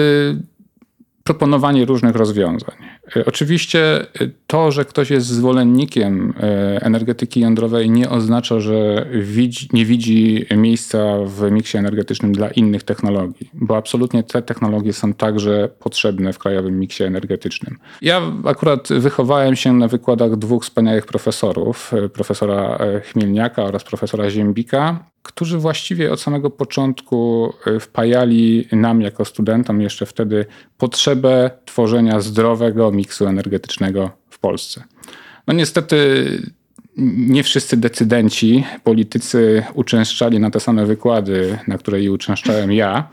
proponowanie 1.24 1.84
różnych 1.84 2.16
rozwiązań. 2.16 2.76
E, 3.16 3.24
oczywiście 3.24 4.00
e, 4.00 4.06
to, 4.46 4.70
że 4.70 4.84
ktoś 4.84 5.10
jest 5.10 5.26
zwolennikiem 5.26 6.34
e, 6.40 6.82
energetyki 6.82 7.40
jądrowej 7.40 7.90
nie 7.90 8.10
oznacza, 8.10 8.60
że 8.60 9.06
widzi, 9.12 9.68
nie 9.72 9.84
widzi 9.84 10.46
miejsca 10.56 10.98
w 11.24 11.50
miksie 11.50 11.78
energetycznym 11.78 12.32
dla 12.32 12.48
innych 12.48 12.82
technologii, 12.82 13.50
bo 13.54 13.76
absolutnie 13.76 14.22
te 14.22 14.42
technologie 14.42 14.92
są 14.92 15.14
także 15.14 15.68
potrzebne 15.78 16.32
w 16.32 16.38
krajowym 16.38 16.78
miksie 16.78 17.04
energetycznym. 17.04 17.78
Ja 18.02 18.22
akurat 18.44 18.88
wychowałem 18.88 19.56
się 19.56 19.72
na 19.72 19.88
wykładach 19.88 20.36
dwóch 20.36 20.64
wspaniałych 20.64 21.06
profesorów, 21.06 21.92
profesora 22.12 22.78
Chmielniaka 23.12 23.64
oraz 23.64 23.84
profesora 23.84 24.30
Ziembika, 24.30 25.04
którzy 25.22 25.58
właściwie 25.58 26.12
od 26.12 26.20
samego 26.20 26.50
początku 26.50 27.52
wpajali 27.80 28.68
nam 28.72 29.00
jako 29.00 29.24
studentom 29.24 29.80
jeszcze 29.80 30.06
wtedy 30.06 30.46
potrzebę 30.78 31.50
tworzenia 31.64 32.20
zdrowego 32.20 32.92
miksu 32.99 33.26
energetycznego 33.26 34.11
w 34.31 34.38
Polsce. 34.38 34.85
No 35.47 35.55
niestety 35.55 35.97
nie 37.17 37.43
wszyscy 37.43 37.76
decydenci, 37.76 38.64
politycy 38.85 39.64
uczęszczali 39.75 40.40
na 40.40 40.50
te 40.50 40.61
same 40.61 40.87
wykłady, 40.87 41.59
na 41.67 41.78
które 41.78 42.02
i 42.02 42.11
uczęszczałem 42.11 42.73
ja. 42.73 43.09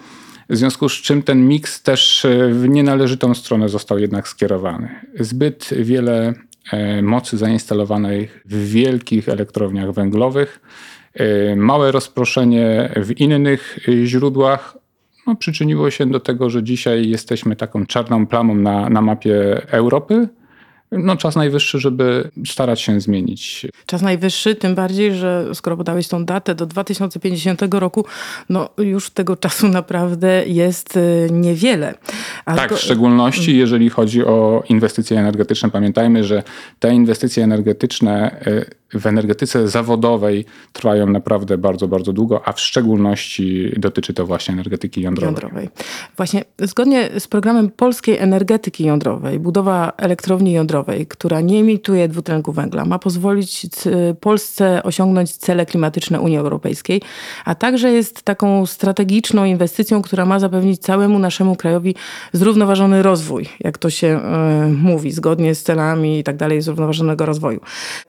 W 0.50 0.58
związku 0.58 0.90
z 0.90 0.94
czym 0.94 1.24
ten 1.24 1.48
miks 1.48 1.82
też 1.82 2.28
w 2.52 2.70
nienależytą 2.70 3.34
stronę 3.34 3.70
został 3.70 4.00
jednak 4.00 4.28
skierowany. 4.28 4.90
Zbyt 5.20 5.70
wiele 5.80 6.34
e, 6.72 7.02
mocy 7.02 7.38
zainstalowanej 7.38 8.30
w 8.46 8.70
wielkich 8.70 9.30
elektrowniach 9.30 9.92
węglowych, 9.92 10.60
e, 11.14 11.56
małe 11.56 11.92
rozproszenie 11.92 12.94
w 12.96 13.12
innych 13.20 13.80
źródłach 14.04 14.78
no, 15.28 15.36
przyczyniło 15.36 15.92
się 15.92 16.06
do 16.06 16.20
tego, 16.20 16.50
że 16.50 16.64
dzisiaj 16.64 17.10
jesteśmy 17.10 17.56
taką 17.56 17.86
czarną 17.86 18.28
plamą 18.28 18.56
na, 18.56 18.90
na 18.90 19.02
mapie 19.02 19.62
Europy. 19.72 20.28
No, 20.92 21.18
czas 21.18 21.36
najwyższy, 21.36 21.80
żeby 21.80 22.30
starać 22.48 22.82
się 22.82 23.00
zmienić. 23.00 23.68
Czas 23.86 24.02
najwyższy, 24.02 24.56
tym 24.56 24.76
bardziej, 24.76 25.14
że 25.14 25.46
skoro 25.54 25.78
podałeś 25.78 26.08
tą 26.08 26.26
datę 26.26 26.56
do 26.56 26.66
2050 26.66 27.62
roku, 27.72 28.06
no 28.50 28.70
już 28.78 29.10
tego 29.10 29.36
czasu 29.38 29.68
naprawdę 29.68 30.44
jest 30.48 30.98
y, 30.98 31.28
niewiele. 31.32 31.94
A 32.46 32.56
tak, 32.56 32.70
to... 32.70 32.76
w 32.76 32.80
szczególności 32.80 33.58
jeżeli 33.58 33.90
chodzi 33.90 34.26
o 34.26 34.64
inwestycje 34.70 35.20
energetyczne. 35.20 35.70
Pamiętajmy, 35.70 36.24
że 36.24 36.44
te 36.80 36.94
inwestycje 36.94 37.44
energetyczne 37.44 38.42
y, 38.48 38.86
w 39.00 39.06
energetyce 39.08 39.68
zawodowej 39.68 40.46
trwają 40.74 41.08
naprawdę 41.08 41.58
bardzo, 41.58 41.88
bardzo 41.88 42.14
długo, 42.14 42.48
a 42.48 42.52
w 42.52 42.60
szczególności 42.60 43.74
dotyczy 43.78 44.14
to 44.14 44.26
właśnie 44.26 44.54
energetyki 44.54 45.02
jądrowej. 45.02 45.34
jądrowej. 45.34 45.70
Właśnie 46.18 46.46
zgodnie 46.60 47.10
z 47.20 47.28
programem 47.28 47.70
polskiej 47.70 48.18
energetyki 48.18 48.86
jądrowej, 48.86 49.40
budowa 49.40 49.94
elektrowni 49.98 50.52
jądrowej, 50.54 50.85
która 51.10 51.42
nie 51.42 51.60
emituje 51.60 52.08
dwutlenku 52.08 52.52
węgla, 52.52 52.86
ma 52.86 53.00
pozwolić 53.00 53.68
Polsce 54.20 54.84
osiągnąć 54.84 55.32
cele 55.38 55.66
klimatyczne 55.66 56.22
Unii 56.22 56.38
Europejskiej, 56.38 57.02
a 57.46 57.56
także 57.56 57.92
jest 57.92 58.24
taką 58.24 58.66
strategiczną 58.66 59.46
inwestycją, 59.46 60.02
która 60.02 60.26
ma 60.26 60.40
zapewnić 60.40 60.82
całemu 60.82 61.20
naszemu 61.20 61.56
krajowi 61.56 61.96
zrównoważony 62.34 63.04
rozwój, 63.04 63.46
jak 63.60 63.78
to 63.78 63.90
się 63.90 64.20
y, 64.68 64.74
mówi, 64.74 65.12
zgodnie 65.12 65.56
z 65.56 65.64
celami 65.64 66.20
i 66.20 66.24
tak 66.24 66.38
dalej 66.38 66.62
zrównoważonego 66.62 67.26
rozwoju. 67.26 67.60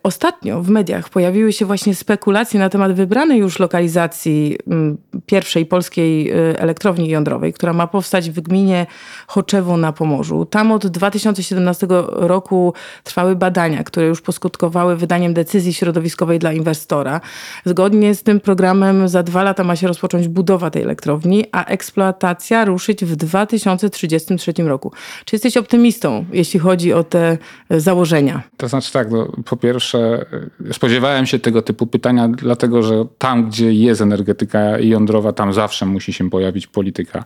Ostatnio 0.02 0.62
w 0.62 0.68
mediach 0.68 1.08
pojawiły 1.08 1.52
się 1.52 1.66
właśnie 1.66 1.94
spekulacje 1.94 2.60
na 2.60 2.68
temat 2.68 2.92
wybranej 2.92 3.38
już 3.38 3.58
lokalizacji 3.58 4.58
mm, 4.66 4.96
pierwszej 5.26 5.66
polskiej 5.66 6.32
y, 6.32 6.58
elektrowni 6.58 7.08
jądrowej, 7.08 7.52
która 7.52 7.72
ma 7.72 7.86
powstać 7.86 8.30
w 8.30 8.40
gminie 8.40 8.86
Choczewo 9.26 9.76
na 9.76 9.92
Pomorzu. 9.92 10.44
Tam 10.44 10.72
od 10.72 10.86
2017 10.86 11.86
roku 12.10 12.55
trwały 13.04 13.36
badania, 13.36 13.84
które 13.84 14.06
już 14.06 14.20
poskutkowały 14.20 14.96
wydaniem 14.96 15.34
decyzji 15.34 15.74
środowiskowej 15.74 16.38
dla 16.38 16.52
inwestora. 16.52 17.20
Zgodnie 17.64 18.14
z 18.14 18.22
tym 18.22 18.40
programem 18.40 19.08
za 19.08 19.22
dwa 19.22 19.42
lata 19.42 19.64
ma 19.64 19.76
się 19.76 19.88
rozpocząć 19.88 20.28
budowa 20.28 20.70
tej 20.70 20.82
elektrowni, 20.82 21.44
a 21.52 21.64
eksploatacja 21.64 22.64
ruszyć 22.64 23.04
w 23.04 23.16
2033 23.16 24.52
roku. 24.56 24.92
Czy 25.24 25.36
jesteś 25.36 25.56
optymistą, 25.56 26.24
jeśli 26.32 26.60
chodzi 26.60 26.92
o 26.92 27.04
te 27.04 27.38
założenia? 27.70 28.42
To 28.56 28.68
znaczy 28.68 28.92
tak, 28.92 29.10
no, 29.10 29.32
po 29.44 29.56
pierwsze 29.56 30.26
spodziewałem 30.72 31.26
się 31.26 31.38
tego 31.38 31.62
typu 31.62 31.86
pytania, 31.86 32.28
dlatego 32.28 32.82
że 32.82 33.04
tam, 33.18 33.48
gdzie 33.48 33.72
jest 33.72 34.00
energetyka 34.00 34.78
jądrowa, 34.78 35.32
tam 35.32 35.52
zawsze 35.52 35.86
musi 35.86 36.12
się 36.12 36.30
pojawić 36.30 36.66
polityka. 36.66 37.24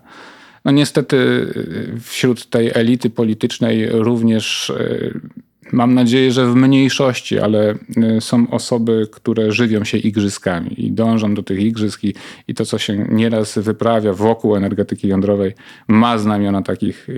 No 0.64 0.70
niestety 0.70 1.46
wśród 2.00 2.50
tej 2.50 2.70
elity 2.74 3.10
politycznej 3.10 3.88
również 3.90 4.70
e, 4.70 5.10
mam 5.72 5.94
nadzieję, 5.94 6.32
że 6.32 6.46
w 6.46 6.54
mniejszości, 6.54 7.38
ale 7.38 7.74
e, 7.96 8.20
są 8.20 8.50
osoby, 8.50 9.08
które 9.12 9.52
żywią 9.52 9.84
się 9.84 9.98
igrzyskami 9.98 10.86
i 10.86 10.92
dążą 10.92 11.34
do 11.34 11.42
tych 11.42 11.60
igrzysk 11.60 12.04
i, 12.04 12.14
i 12.48 12.54
to, 12.54 12.64
co 12.64 12.78
się 12.78 13.06
nieraz 13.10 13.58
wyprawia 13.58 14.12
wokół 14.12 14.56
energetyki 14.56 15.08
jądrowej, 15.08 15.52
ma 15.88 16.18
znamiona 16.18 16.62
takich 16.62 17.08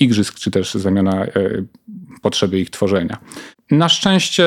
igrzysk, 0.00 0.34
czy 0.34 0.50
też 0.50 0.74
znamiona 0.74 1.26
potrzeby 2.22 2.60
ich 2.60 2.70
tworzenia. 2.70 3.18
Na 3.70 3.88
szczęście 3.88 4.44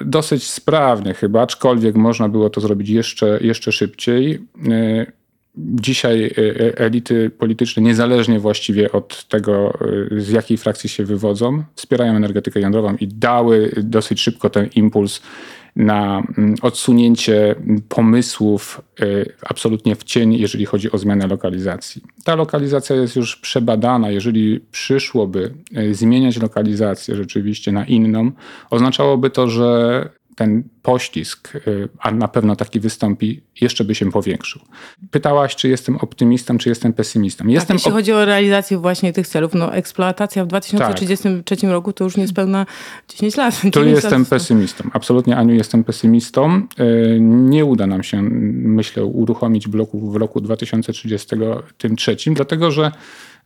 dosyć 0.00 0.46
sprawnie 0.46 1.14
chyba, 1.14 1.42
aczkolwiek 1.42 1.96
można 1.96 2.28
było 2.28 2.50
to 2.50 2.60
zrobić 2.60 2.88
jeszcze, 2.88 3.38
jeszcze 3.42 3.72
szybciej. 3.72 4.38
E, 5.58 5.80
dzisiaj 5.80 6.24
e, 6.24 6.28
e, 6.38 6.78
elity 6.78 7.30
polityczne, 7.30 7.82
niezależnie 7.82 8.40
właściwie 8.40 8.92
od 8.92 9.24
tego, 9.24 9.78
z 10.16 10.30
jakiej 10.30 10.58
frakcji 10.58 10.88
się 10.88 11.04
wywodzą, 11.04 11.62
wspierają 11.74 12.16
energetykę 12.16 12.60
jądrową 12.60 12.96
i 13.00 13.08
dały 13.08 13.70
dosyć 13.82 14.20
szybko 14.20 14.50
ten 14.50 14.68
impuls 14.74 15.20
na 15.76 16.22
mm, 16.38 16.54
odsunięcie 16.62 17.54
pomysłów 17.88 18.80
absolutnie 19.42 19.96
w 19.96 20.04
cień, 20.04 20.34
jeżeli 20.34 20.66
chodzi 20.66 20.92
o 20.92 20.98
zmianę 20.98 21.26
lokalizacji. 21.26 22.02
Ta 22.24 22.34
lokalizacja 22.34 22.96
jest 22.96 23.16
już 23.16 23.36
przebadana. 23.36 24.10
Jeżeli 24.10 24.60
przyszłoby 24.70 25.54
zmieniać 25.90 26.36
lokalizację 26.36 27.16
rzeczywiście 27.16 27.72
na 27.72 27.84
inną, 27.84 28.30
oznaczałoby 28.70 29.30
to, 29.30 29.48
że 29.48 30.08
ten 30.38 30.62
poślizg, 30.82 31.54
y, 31.56 31.88
a 31.98 32.10
na 32.10 32.28
pewno 32.28 32.56
taki 32.56 32.80
wystąpi, 32.80 33.42
jeszcze 33.60 33.84
by 33.84 33.94
się 33.94 34.10
powiększył. 34.10 34.62
Pytałaś, 35.10 35.56
czy 35.56 35.68
jestem 35.68 35.96
optymistą, 35.96 36.58
czy 36.58 36.68
jestem 36.68 36.92
pesymistą. 36.92 37.44
Tak, 37.44 37.52
jestem 37.52 37.74
jeśli 37.74 37.90
chodzi 37.90 38.12
o 38.12 38.24
realizację 38.24 38.78
właśnie 38.78 39.12
tych 39.12 39.28
celów, 39.28 39.54
no 39.54 39.74
eksploatacja 39.74 40.44
w 40.44 40.46
2033 40.46 41.56
tak. 41.56 41.70
roku 41.70 41.92
to 41.92 42.04
już 42.04 42.16
niespełna 42.16 42.66
10 43.08 43.36
lat. 43.36 43.60
Tu 43.72 43.84
jestem 43.84 44.20
lat. 44.20 44.28
pesymistą. 44.28 44.90
Absolutnie, 44.92 45.36
Aniu, 45.36 45.54
jestem 45.54 45.84
pesymistą. 45.84 46.62
Y, 46.80 47.18
nie 47.20 47.64
uda 47.64 47.86
nam 47.86 48.02
się, 48.02 48.22
myślę, 48.22 49.04
uruchomić 49.04 49.68
bloku 49.68 50.10
w 50.10 50.16
roku 50.16 50.40
2033, 50.40 52.16
dlatego 52.34 52.70
że 52.70 52.92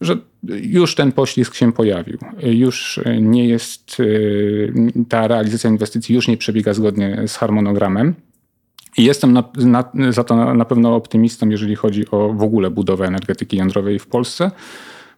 że 0.04 0.16
już 0.62 0.94
ten 0.94 1.12
poślizg 1.12 1.54
się 1.54 1.73
pojawił. 1.73 2.18
Już 2.42 3.00
nie 3.21 3.49
jest, 3.49 4.00
y, 4.00 4.73
ta 5.09 5.28
realizacja 5.28 5.71
inwestycji 5.71 6.14
już 6.14 6.28
nie 6.28 6.37
przebiega 6.37 6.75
zgodnie 6.75 7.23
z 7.26 7.37
harmonogramem. 7.37 8.14
Jestem 8.99 9.32
na, 9.32 9.44
na, 9.54 9.85
za 10.12 10.25
to 10.25 10.54
na 10.54 10.64
pewno 10.64 10.97
optymistą, 10.97 11.49
jeżeli 11.49 11.76
chodzi 11.76 12.11
o 12.11 12.32
w 12.32 12.42
ogóle 12.42 12.71
budowę 12.71 13.06
energetyki 13.06 13.56
jądrowej 13.56 13.99
w 13.99 14.06
Polsce, 14.06 14.50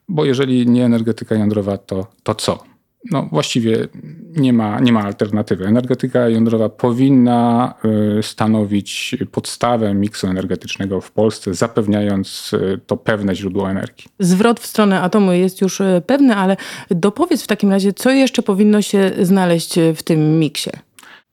bo 0.09 0.25
jeżeli 0.25 0.67
nie 0.67 0.85
energetyka 0.85 1.35
jądrowa, 1.35 1.79
to, 1.79 2.07
to 2.23 2.35
co? 2.35 2.74
No 3.11 3.29
właściwie 3.33 3.89
nie 4.37 4.53
ma, 4.53 4.81
nie 4.81 4.93
ma 4.93 5.03
alternatywy. 5.03 5.67
Energetyka 5.67 6.29
jądrowa 6.29 6.69
powinna 6.69 7.75
y, 8.19 8.23
stanowić 8.23 9.17
podstawę 9.33 9.95
miksu 9.95 10.27
energetycznego 10.27 11.01
w 11.01 11.13
Polsce, 11.13 11.55
zapewniając 11.55 12.53
y, 12.53 12.81
to 12.87 12.97
pewne 12.97 13.35
źródło 13.35 13.71
energii. 13.71 14.05
Zwrot 14.19 14.61
w 14.61 14.67
stronę 14.67 15.01
atomu 15.01 15.33
jest 15.33 15.61
już 15.61 15.81
y, 15.81 16.03
pewny, 16.07 16.37
ale 16.37 16.57
dopowiedz 16.91 17.43
w 17.43 17.47
takim 17.47 17.71
razie, 17.71 17.93
co 17.93 18.11
jeszcze 18.11 18.43
powinno 18.43 18.83
się 18.83 19.11
znaleźć 19.23 19.75
w 19.95 20.03
tym 20.03 20.39
miksie? 20.39 20.71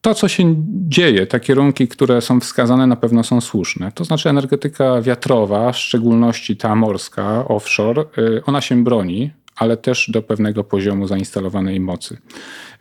To, 0.01 0.13
co 0.13 0.28
się 0.28 0.56
dzieje, 0.68 1.28
te 1.28 1.40
kierunki, 1.40 1.88
które 1.88 2.22
są 2.22 2.40
wskazane, 2.40 2.88
na 2.88 2.96
pewno 2.96 3.24
są 3.24 3.42
słuszne. 3.42 3.92
To 3.92 4.06
znaczy, 4.06 4.30
energetyka 4.30 5.01
wiatrowa, 5.01 5.72
w 5.72 5.78
szczególności 5.78 6.58
ta 6.58 6.75
morska, 6.75 7.48
offshore, 7.48 8.06
ona 8.46 8.62
się 8.62 8.84
broni 8.84 9.32
ale 9.55 9.77
też 9.77 10.10
do 10.13 10.22
pewnego 10.22 10.63
poziomu 10.63 11.08
zainstalowanej 11.08 11.79
mocy. 11.79 12.17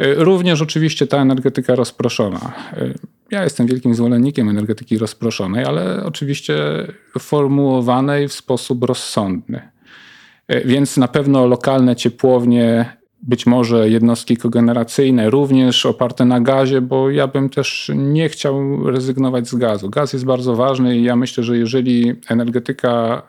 Y, 0.03 0.15
również 0.15 0.63
oczywiście 0.63 1.07
ta 1.07 1.19
energetyka 1.19 1.75
rozproszona. 1.75 2.53
Y, 2.79 2.95
ja 3.31 3.45
jestem 3.45 3.67
wielkim 3.67 3.95
zwolennikiem 3.95 4.49
energetyki 4.49 4.99
rozproszonej, 4.99 5.65
ale 5.65 6.05
oczywiście 6.05 6.55
formułowanej 7.19 8.29
w 8.29 8.33
sposób 8.33 8.85
rozsądny. 8.85 9.61
Y, 10.53 10.63
więc 10.65 10.97
na 10.97 11.09
pewno 11.09 11.47
lokalne 11.47 11.97
ciepłownie, 11.97 12.97
być 13.23 13.47
może 13.47 13.89
jednostki 13.89 14.37
kogeneracyjne, 14.37 15.31
również 15.31 15.87
oparte 15.87 16.25
na 16.25 16.41
gazie, 16.41 16.81
bo 16.81 17.11
ja 17.11 17.27
bym 17.27 17.49
też 17.49 17.91
nie 17.95 18.29
chciał 18.29 18.87
rezygnować 18.91 19.49
z 19.49 19.55
gazu. 19.55 19.91
Gaz 19.91 20.13
jest 20.13 20.25
bardzo 20.25 20.57
ważny 20.57 20.99
i 20.99 21.03
ja 21.03 21.17
myślę, 21.17 21.45
że 21.45 21.59
jeżeli 21.59 22.15
energetyka 22.29 23.23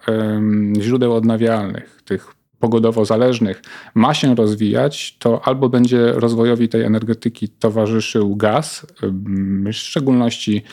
źródeł 0.80 1.14
odnawialnych, 1.14 2.02
tych 2.06 2.41
pogodowo 2.62 3.06
zależnych 3.06 3.62
ma 3.96 4.14
się 4.14 4.36
rozwijać, 4.36 5.18
to 5.20 5.48
albo 5.48 5.70
będzie 5.70 6.12
rozwojowi 6.12 6.70
tej 6.70 6.84
energetyki 6.84 7.50
towarzyszył 7.50 8.36
gaz, 8.36 8.88
w 9.02 9.74
szczególności 9.74 10.64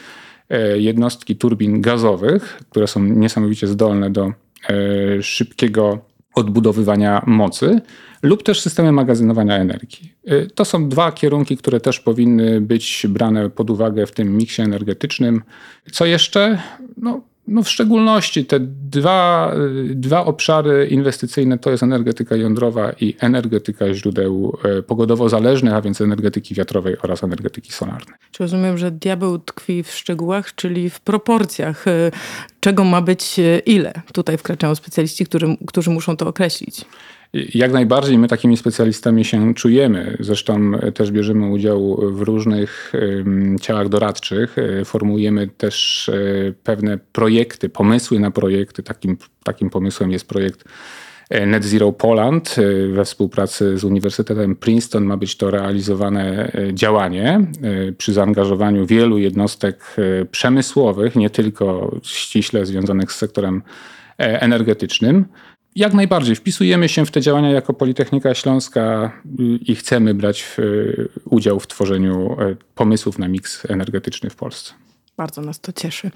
e, 0.51 0.79
jednostki 0.79 1.37
turbin 1.37 1.81
gazowych, 1.81 2.63
które 2.71 2.87
są 2.87 3.05
niesamowicie 3.05 3.67
zdolne 3.67 4.11
do 4.11 4.33
e, 4.69 5.23
szybkiego 5.23 5.99
odbudowywania 6.35 7.23
mocy, 7.27 7.81
lub 8.23 8.43
też 8.43 8.61
systemy 8.61 8.93
magazynowania 8.93 9.57
energii. 9.57 10.13
E, 10.27 10.47
to 10.47 10.65
są 10.65 10.89
dwa 10.89 11.13
kierunki, 11.13 11.57
które 11.57 11.81
też 11.81 12.01
powinny 12.01 12.61
być 12.61 13.07
brane 13.09 13.51
pod 13.51 13.71
uwagę 13.71 14.07
w 14.07 14.13
tym 14.13 14.37
miksie 14.37 14.63
energetycznym. 14.63 15.43
Co 15.93 16.07
jeszcze? 16.07 16.59
No, 16.97 17.21
no 17.49 17.63
w 17.63 17.69
szczególności 17.69 18.45
te 18.45 18.61
dwa, 18.91 19.55
dwa 19.85 20.25
obszary 20.25 20.87
inwestycyjne 20.87 21.59
to 21.59 21.71
jest 21.71 21.83
energetyka 21.83 22.37
jądrowa 22.37 22.93
i 23.01 23.15
energetyka 23.21 23.95
źródeł 23.95 24.59
e, 24.65 24.83
pogodowo 24.83 25.29
zależnych, 25.29 25.75
a 25.75 25.81
więc 25.81 26.01
energetyki 26.01 26.55
wiatrowej 26.55 26.97
oraz 27.03 27.25
energetyki 27.25 27.73
solarnej. 27.73 28.15
Czy 28.33 28.43
rozumiem, 28.43 28.79
że 28.79 28.91
diabeł 28.91 29.39
tkwi 29.39 29.83
w 29.83 29.91
szczegółach, 29.91 30.55
czyli 30.55 30.91
w 30.91 31.01
proporcjach, 31.01 31.89
e, 31.89 32.11
czego 32.61 32.85
ma 32.85 33.01
być 33.01 33.37
ile? 33.67 33.93
Tutaj 34.13 34.39
wkraczają 34.39 34.75
specjaliści, 34.75 35.27
którzy, 35.27 35.57
którzy 35.67 35.91
muszą 35.91 36.17
to 36.17 36.27
określić. 36.27 36.85
Jak 37.33 37.73
najbardziej 37.73 38.19
my 38.19 38.29
takimi 38.29 38.57
specjalistami 38.57 39.25
się 39.25 39.55
czujemy. 39.55 40.17
Zresztą 40.21 40.73
też 40.95 41.11
bierzemy 41.11 41.51
udział 41.51 42.01
w 42.13 42.23
różnych 42.23 42.93
ciałach 43.61 43.89
doradczych. 43.89 44.57
E, 44.59 44.85
formułujemy 44.85 45.49
też 45.49 46.09
e, 46.09 46.13
pewne 46.63 46.99
projekty, 47.13 47.69
pomysły 47.69 48.21
na 48.21 48.31
projekty. 48.31 48.83
Takim, 48.83 49.17
takim 49.45 49.71
pomysłem 49.71 50.11
jest 50.11 50.29
projekt 50.29 50.65
e, 51.31 51.47
Net 51.47 51.65
Zero 51.65 51.93
Poland 51.93 52.57
we 52.93 53.05
współpracy 53.05 53.79
z 53.79 53.85
Uniwersytetem 53.85 54.57
Princeton 54.57 55.05
ma 55.05 55.17
być 55.17 55.37
to 55.37 55.51
realizowane 55.51 56.53
działanie 56.73 57.41
przy 57.99 58.13
zaangażowaniu 58.13 58.87
wielu 58.87 59.19
jednostek 59.19 59.97
przemysłowych, 60.31 61.17
nie 61.17 61.31
tylko 61.31 61.97
ściśle 62.03 62.67
związanych 62.67 63.13
z 63.13 63.17
sektorem 63.17 63.63
energetycznym. 64.19 65.25
Jak 65.77 65.95
najbardziej. 65.95 66.37
Wpisujemy 66.37 66.89
się 66.89 67.07
w 67.07 67.11
te 67.11 67.21
działania 67.21 67.51
jako 67.51 67.75
Politechnika 67.75 68.35
Śląska 68.35 69.13
i 69.67 69.75
chcemy 69.75 70.15
brać 70.15 70.43
w, 70.43 70.57
udział 71.25 71.61
w 71.61 71.67
tworzeniu 71.67 72.37
e, 72.41 72.57
pomysłów 72.75 73.19
na 73.19 73.29
miks 73.29 73.71
energetyczny 73.71 74.31
w 74.31 74.37
Polsce. 74.37 74.73
Bardzo 75.17 75.41
nas 75.41 75.61
to 75.61 75.73
cieszy. 75.73 76.11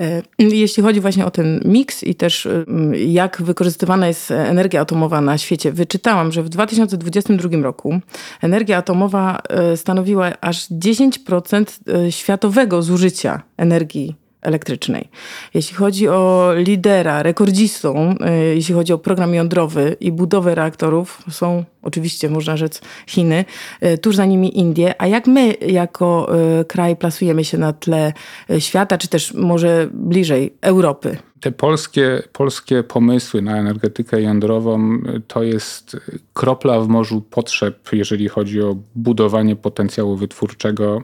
E, 0.00 0.22
jeśli 0.38 0.82
chodzi 0.82 1.00
właśnie 1.00 1.26
o 1.26 1.30
ten 1.30 1.60
miks 1.64 2.02
i 2.02 2.14
też 2.14 2.46
e, 2.46 2.64
jak 3.06 3.42
wykorzystywana 3.42 4.08
jest 4.08 4.30
energia 4.30 4.80
atomowa 4.80 5.20
na 5.20 5.38
świecie, 5.38 5.72
wyczytałam, 5.72 6.32
że 6.32 6.42
w 6.42 6.48
2022 6.48 7.62
roku 7.62 8.00
energia 8.42 8.76
atomowa 8.76 9.42
stanowiła 9.76 10.40
aż 10.40 10.70
10% 10.70 12.10
światowego 12.10 12.82
zużycia 12.82 13.42
energii 13.56 14.23
elektrycznej. 14.44 15.08
Jeśli 15.54 15.76
chodzi 15.76 16.08
o 16.08 16.52
lidera, 16.56 17.22
rekordzistą, 17.22 18.14
e, 18.20 18.36
jeśli 18.36 18.74
chodzi 18.74 18.92
o 18.92 18.98
program 18.98 19.34
jądrowy 19.34 19.96
i 20.00 20.12
budowę 20.12 20.54
reaktorów, 20.54 21.22
są 21.30 21.64
oczywiście, 21.82 22.30
można 22.30 22.56
rzec, 22.56 22.80
Chiny, 23.06 23.44
e, 23.80 23.98
tuż 23.98 24.16
za 24.16 24.26
nimi 24.26 24.58
Indie. 24.58 24.94
A 24.98 25.06
jak 25.06 25.26
my 25.26 25.52
jako 25.52 26.36
e, 26.60 26.64
kraj 26.64 26.96
plasujemy 26.96 27.44
się 27.44 27.58
na 27.58 27.72
tle 27.72 28.12
świata, 28.58 28.98
czy 28.98 29.08
też 29.08 29.34
może 29.34 29.88
bliżej 29.92 30.54
Europy? 30.60 31.16
Te 31.40 31.52
polskie, 31.52 32.22
polskie 32.32 32.82
pomysły 32.82 33.42
na 33.42 33.56
energetykę 33.58 34.22
jądrową 34.22 34.98
to 35.28 35.42
jest 35.42 35.96
kropla 36.32 36.80
w 36.80 36.88
morzu 36.88 37.20
potrzeb, 37.20 37.92
jeżeli 37.92 38.28
chodzi 38.28 38.62
o 38.62 38.76
budowanie 38.94 39.56
potencjału 39.56 40.16
wytwórczego 40.16 41.02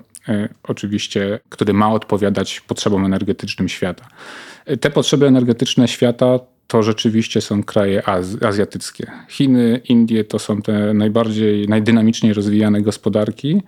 oczywiście, 0.62 1.40
który 1.48 1.72
ma 1.72 1.92
odpowiadać 1.92 2.60
potrzebom 2.60 3.04
energetycznym 3.04 3.68
świata. 3.68 4.08
E, 4.66 4.76
te 4.76 4.90
potrzeby 4.90 5.26
energetyczne 5.26 5.88
świata 5.88 6.38
to 6.66 6.82
rzeczywiście 6.82 7.40
są 7.40 7.62
kraje 7.62 8.08
az 8.08 8.42
azjatyckie. 8.42 9.10
Chiny, 9.28 9.80
Indie 9.88 10.24
to 10.24 10.38
są 10.38 10.62
te 10.62 10.94
najbardziej, 10.94 11.68
najdynamiczniej 11.68 12.34
rozwijane 12.34 12.82
gospodarki. 12.82 13.62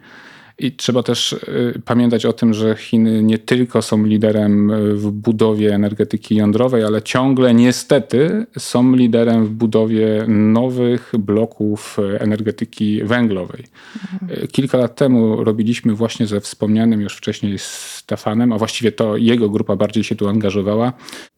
I 0.63 0.73
trzeba 0.73 1.03
też 1.03 1.33
y, 1.33 1.83
pamiętać 1.85 2.27
o 2.27 2.33
tym, 2.33 2.55
że 2.55 2.77
Chiny 2.77 3.23
nie 3.23 3.39
tylko 3.39 3.83
są 3.83 4.05
liderem 4.05 4.71
y, 4.71 4.95
w 4.95 5.11
budowie 5.11 5.75
energetyki 5.75 6.37
jądrowej, 6.37 6.85
ale 6.85 7.03
ciągle 7.03 7.55
niestety 7.55 8.47
są 8.59 8.97
liderem 8.97 9.47
w 9.47 9.51
budowie 9.51 10.25
nowych 10.29 11.13
bloków 11.19 11.99
y, 11.99 12.21
energetyki 12.21 13.05
węglowej. 13.05 13.65
Mhm. 14.13 14.49
Kilka 14.49 14.79
lat 14.79 14.97
temu 14.97 15.45
robiliśmy 15.45 15.95
właśnie 15.95 16.27
ze 16.27 16.41
wspomnianym 16.41 17.01
już 17.01 17.17
wcześniej 17.17 17.59
Stefanem, 17.59 18.53
a 18.53 18.59
właściwie 18.59 18.93
to 18.93 19.17
jego 19.17 19.51
grupa 19.51 19.77
bardziej 19.77 20.05
się 20.05 20.17
tu 20.17 20.29
angażowała, 20.29 20.93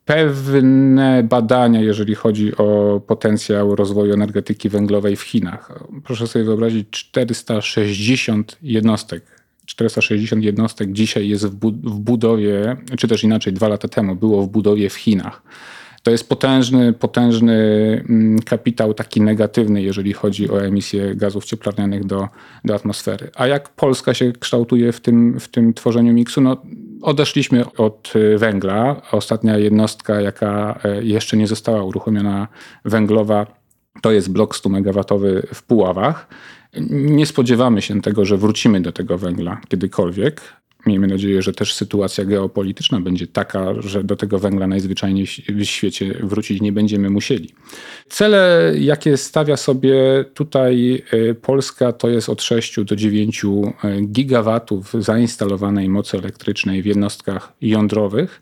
pewne 0.04 1.22
badania, 1.22 1.80
jeżeli 1.80 2.14
chodzi 2.14 2.56
o 2.56 3.00
potencjał 3.06 3.76
rozwoju 3.76 4.12
energetyki 4.12 4.68
węglowej 4.68 5.16
w 5.16 5.22
Chinach. 5.22 5.84
Proszę 6.04 6.26
sobie 6.26 6.44
wyobrazić 6.44 6.90
460 6.90 8.58
jednostek. 8.62 9.24
460 9.66 10.44
jednostek 10.44 10.92
dzisiaj 10.92 11.28
jest 11.28 11.46
w, 11.46 11.54
budowie, 12.00 12.76
czy 12.98 13.08
też 13.08 13.24
inaczej, 13.24 13.52
dwa 13.52 13.68
lata 13.68 13.88
temu 13.88 14.16
było 14.16 14.42
w 14.42 14.48
budowie 14.48 14.90
w 14.90 14.94
Chinach. 14.94 15.42
To 16.02 16.10
jest 16.10 16.28
potężny, 16.28 16.92
potężny 16.92 17.54
mm, 18.08 18.38
kapitał 18.38 18.94
taki 18.94 19.20
negatywny, 19.20 19.82
jeżeli 19.82 20.12
chodzi 20.12 20.50
o 20.50 20.64
emisję 20.64 21.14
gazów 21.14 21.44
cieplarnianych 21.44 22.04
do, 22.04 22.28
do 22.64 22.74
atmosfery. 22.74 23.30
A 23.34 23.46
jak 23.46 23.68
Polska 23.68 24.14
się 24.14 24.32
kształtuje 24.32 24.92
w 24.92 25.00
tym, 25.00 25.40
w 25.40 25.48
tym 25.48 25.74
tworzeniu 25.74 26.12
miksu? 26.12 26.40
No, 26.40 26.62
odeszliśmy 27.04 27.72
od 27.72 28.12
y, 28.16 28.38
węgla. 28.38 29.02
Ostatnia 29.12 29.58
jednostka, 29.58 30.20
jaka 30.20 30.80
e, 30.84 31.04
jeszcze 31.04 31.36
nie 31.36 31.46
została 31.46 31.82
uruchomiona 31.82 32.48
węglowa, 32.84 33.46
to 34.02 34.12
jest 34.12 34.32
blok 34.32 34.56
100 34.56 34.68
MW 34.68 35.02
w 35.54 35.62
Puławach. 35.62 36.28
Nie 36.90 37.26
spodziewamy 37.26 37.82
się 37.82 38.02
tego, 38.02 38.24
że 38.24 38.36
wrócimy 38.36 38.80
do 38.80 38.92
tego 38.92 39.18
węgla 39.18 39.60
kiedykolwiek. 39.68 40.40
Miejmy 40.86 41.06
nadzieję, 41.06 41.42
że 41.42 41.52
też 41.52 41.74
sytuacja 41.74 42.24
geopolityczna 42.24 43.00
będzie 43.00 43.26
taka, 43.26 43.82
że 43.82 44.04
do 44.04 44.16
tego 44.16 44.38
węgla 44.38 44.66
najzwyczajniej 44.66 45.26
w 45.48 45.64
świecie 45.64 46.14
wrócić 46.22 46.60
nie 46.60 46.72
będziemy 46.72 47.10
musieli. 47.10 47.48
Cele, 48.08 48.72
jakie 48.78 49.16
stawia 49.16 49.56
sobie 49.56 50.24
tutaj 50.34 51.02
e, 51.10 51.34
Polska, 51.34 51.92
to 51.92 52.08
jest 52.08 52.28
od 52.28 52.42
6 52.42 52.84
do 52.84 52.96
9 52.96 53.42
e, 53.44 54.00
gigawatów 54.00 54.92
zainstalowanej 54.98 55.88
mocy 55.88 56.18
elektrycznej 56.18 56.82
w 56.82 56.86
jednostkach 56.86 57.52
jądrowych. 57.60 58.40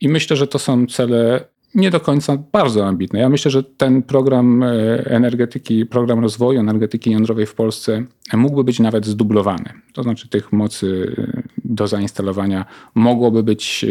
I 0.00 0.08
myślę, 0.08 0.36
że 0.36 0.46
to 0.46 0.58
są 0.58 0.86
cele 0.86 1.44
nie 1.76 1.90
do 1.90 2.00
końca 2.00 2.36
bardzo 2.52 2.86
ambitne. 2.86 3.20
Ja 3.20 3.28
myślę, 3.28 3.50
że 3.50 3.62
ten 3.62 4.02
program 4.02 4.62
e, 4.62 4.66
energetyki, 5.06 5.86
program 5.86 6.20
rozwoju 6.20 6.60
energetyki 6.60 7.10
jądrowej 7.10 7.46
w 7.46 7.54
Polsce 7.54 8.04
mógłby 8.34 8.64
być 8.64 8.80
nawet 8.80 9.06
zdublowany. 9.06 9.72
To 9.92 10.02
znaczy 10.02 10.28
tych 10.28 10.52
mocy 10.52 11.16
e, 11.18 11.42
do 11.64 11.88
zainstalowania 11.88 12.64
mogłoby 12.94 13.42
być 13.42 13.86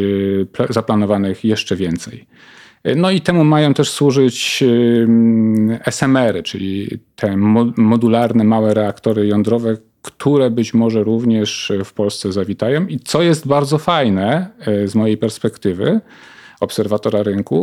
e, 0.70 0.74
zaplanowanych 0.74 1.44
jeszcze 1.44 1.76
więcej. 1.76 2.26
No 2.96 3.12
i 3.12 3.22
temu 3.22 3.44
mają 3.44 3.74
też 3.74 3.90
służyć 3.90 4.64
SMR-y, 5.86 6.44
czyli 6.44 7.00
te 7.16 7.38
modularne 7.78 8.44
małe 8.44 8.74
reaktory 8.74 9.28
jądrowe, 9.28 9.78
które 10.02 10.50
być 10.50 10.74
może 10.74 11.04
również 11.04 11.72
w 11.86 11.94
Polsce 11.94 12.32
zawitają. 12.32 12.88
I 12.88 13.00
co 13.00 13.22
jest 13.22 13.48
bardzo 13.48 13.78
fajne 13.78 14.48
z 14.86 14.96
mojej 14.96 15.18
perspektywy, 15.18 16.02
obserwatora 16.66 17.24
rynku, 17.24 17.62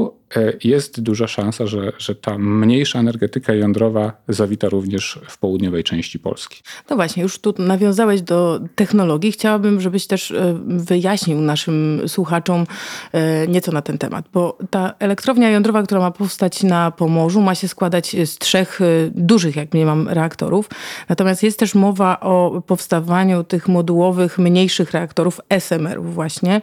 jest 0.64 1.00
duża 1.00 1.28
szansa, 1.28 1.66
że, 1.66 1.92
że 1.98 2.14
ta 2.14 2.38
mniejsza 2.38 2.98
energetyka 2.98 3.54
jądrowa 3.54 4.12
zawita 4.28 4.68
również 4.68 5.18
w 5.28 5.38
południowej 5.38 5.84
części 5.84 6.18
Polski. 6.18 6.62
No 6.90 6.96
właśnie, 6.96 7.22
już 7.22 7.38
tu 7.38 7.54
nawiązałeś 7.58 8.22
do 8.22 8.60
technologii. 8.74 9.32
Chciałabym, 9.32 9.80
żebyś 9.80 10.06
też 10.06 10.30
e, 10.30 10.58
wyjaśnił 10.66 11.40
naszym 11.40 12.02
słuchaczom 12.06 12.66
e, 13.12 13.46
nieco 13.46 13.72
na 13.72 13.82
ten 13.82 13.98
temat, 13.98 14.24
bo 14.32 14.58
ta 14.70 14.94
elektrownia 14.98 15.50
jądrowa, 15.50 15.82
która 15.82 16.00
ma 16.00 16.10
powstać 16.10 16.62
na 16.62 16.90
Pomorzu, 16.90 17.40
ma 17.40 17.54
się 17.54 17.68
składać 17.68 18.16
z 18.24 18.38
trzech 18.38 18.80
dużych, 19.10 19.56
jak 19.56 19.74
nie 19.74 19.86
mam, 19.86 20.08
reaktorów. 20.08 20.68
Natomiast 21.08 21.42
jest 21.42 21.58
też 21.58 21.74
mowa 21.74 22.20
o 22.20 22.62
powstawaniu 22.66 23.44
tych 23.44 23.68
modułowych, 23.68 24.38
mniejszych 24.38 24.92
reaktorów 24.92 25.40
SMR-ów 25.48 26.14
właśnie. 26.14 26.62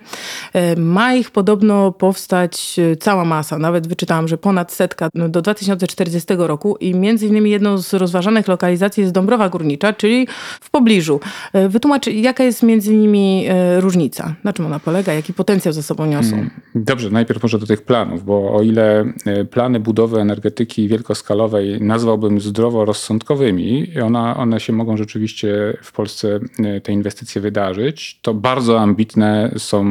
Ma 0.78 1.14
ich 1.14 1.32
podobno 1.32 1.92
powstać 1.92 2.80
cała 3.00 3.26
masa 3.26 3.59
Nawet 3.60 3.88
wyczytałam, 3.88 4.28
że 4.28 4.38
ponad 4.38 4.72
setka 4.72 5.10
no, 5.14 5.30
do 5.30 5.42
2040 5.42 6.28
roku 6.38 6.78
i 6.80 6.96
między 6.96 7.28
innymi 7.28 7.52
jedną 7.52 7.78
z 7.78 7.94
rozważanych 7.94 8.48
lokalizacji 8.48 9.02
jest 9.02 9.14
Dąbrowa 9.14 9.50
Górnicza, 9.50 9.94
czyli 9.94 10.28
w 10.62 10.70
pobliżu. 10.70 11.20
E, 11.54 11.70
wytłumacz, 11.70 12.08
jaka 12.08 12.44
jest 12.44 12.64
między 12.64 12.96
nimi 12.96 13.46
e, 13.50 13.82
różnica? 13.82 14.36
Na 14.44 14.54
czym 14.54 14.66
ona 14.66 14.80
polega? 14.80 15.14
Jaki 15.14 15.34
potencjał 15.34 15.74
za 15.74 15.84
sobą 15.84 16.06
niosą? 16.06 16.36
Mm, 16.36 16.50
dobrze, 16.76 17.10
najpierw 17.10 17.44
może 17.44 17.60
do 17.60 17.66
tych 17.66 17.82
planów, 17.82 18.26
bo 18.26 18.54
o 18.54 18.62
ile 18.62 19.14
e, 19.26 19.46
plany 19.46 19.80
budowy 19.80 20.20
energetyki 20.20 20.88
wielkoskalowej 20.88 21.82
nazwałbym 21.82 22.40
zdroworozsądkowymi 22.42 23.88
ona, 24.04 24.38
one 24.38 24.60
się 24.60 24.74
mogą 24.74 24.98
rzeczywiście 24.98 25.78
w 25.84 25.92
Polsce 25.92 26.40
te 26.84 26.92
inwestycje 26.92 27.42
wydarzyć, 27.42 28.20
to 28.22 28.34
bardzo 28.34 28.80
ambitne 28.80 29.52
są 29.58 29.86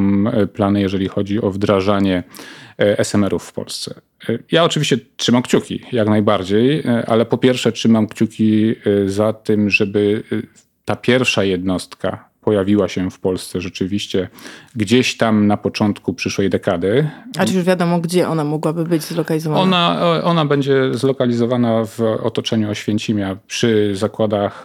plany, 0.52 0.80
jeżeli 0.80 1.08
chodzi 1.08 1.40
o 1.40 1.50
wdrażanie 1.50 2.22
SMR-ów 2.78 3.44
w 3.44 3.52
Polsce. 3.52 3.94
E, 4.28 4.38
ja 4.52 4.64
oczywiście 4.64 4.98
trzymam 5.16 5.42
kciuki, 5.42 5.80
jak 5.92 6.08
najbardziej, 6.08 6.80
e, 6.80 7.06
ale 7.06 7.26
po 7.26 7.38
pierwsze 7.38 7.72
trzymam 7.72 8.06
kciuki 8.06 8.74
za 9.06 9.32
tym, 9.32 9.70
żeby 9.70 10.22
ta 10.84 10.96
pierwsza 10.96 11.44
jednostka 11.44 12.28
pojawiła 12.40 12.88
się 12.88 13.10
w 13.10 13.20
Polsce 13.20 13.60
rzeczywiście 13.60 14.28
gdzieś 14.76 15.16
tam 15.16 15.46
na 15.46 15.56
początku 15.56 16.14
przyszłej 16.14 16.50
dekady. 16.50 17.10
A 17.38 17.46
czy 17.46 17.54
już 17.54 17.64
wiadomo, 17.64 18.00
gdzie 18.00 18.28
ona 18.28 18.44
mogłaby 18.44 18.84
być 18.84 19.02
zlokalizowana? 19.02 19.62
Ona, 19.62 20.22
ona 20.24 20.44
będzie 20.44 20.94
zlokalizowana 20.94 21.84
w 21.84 22.00
otoczeniu 22.00 22.70
Oświęcimia 22.70 23.36
przy 23.46 23.96
zakładach 23.96 24.64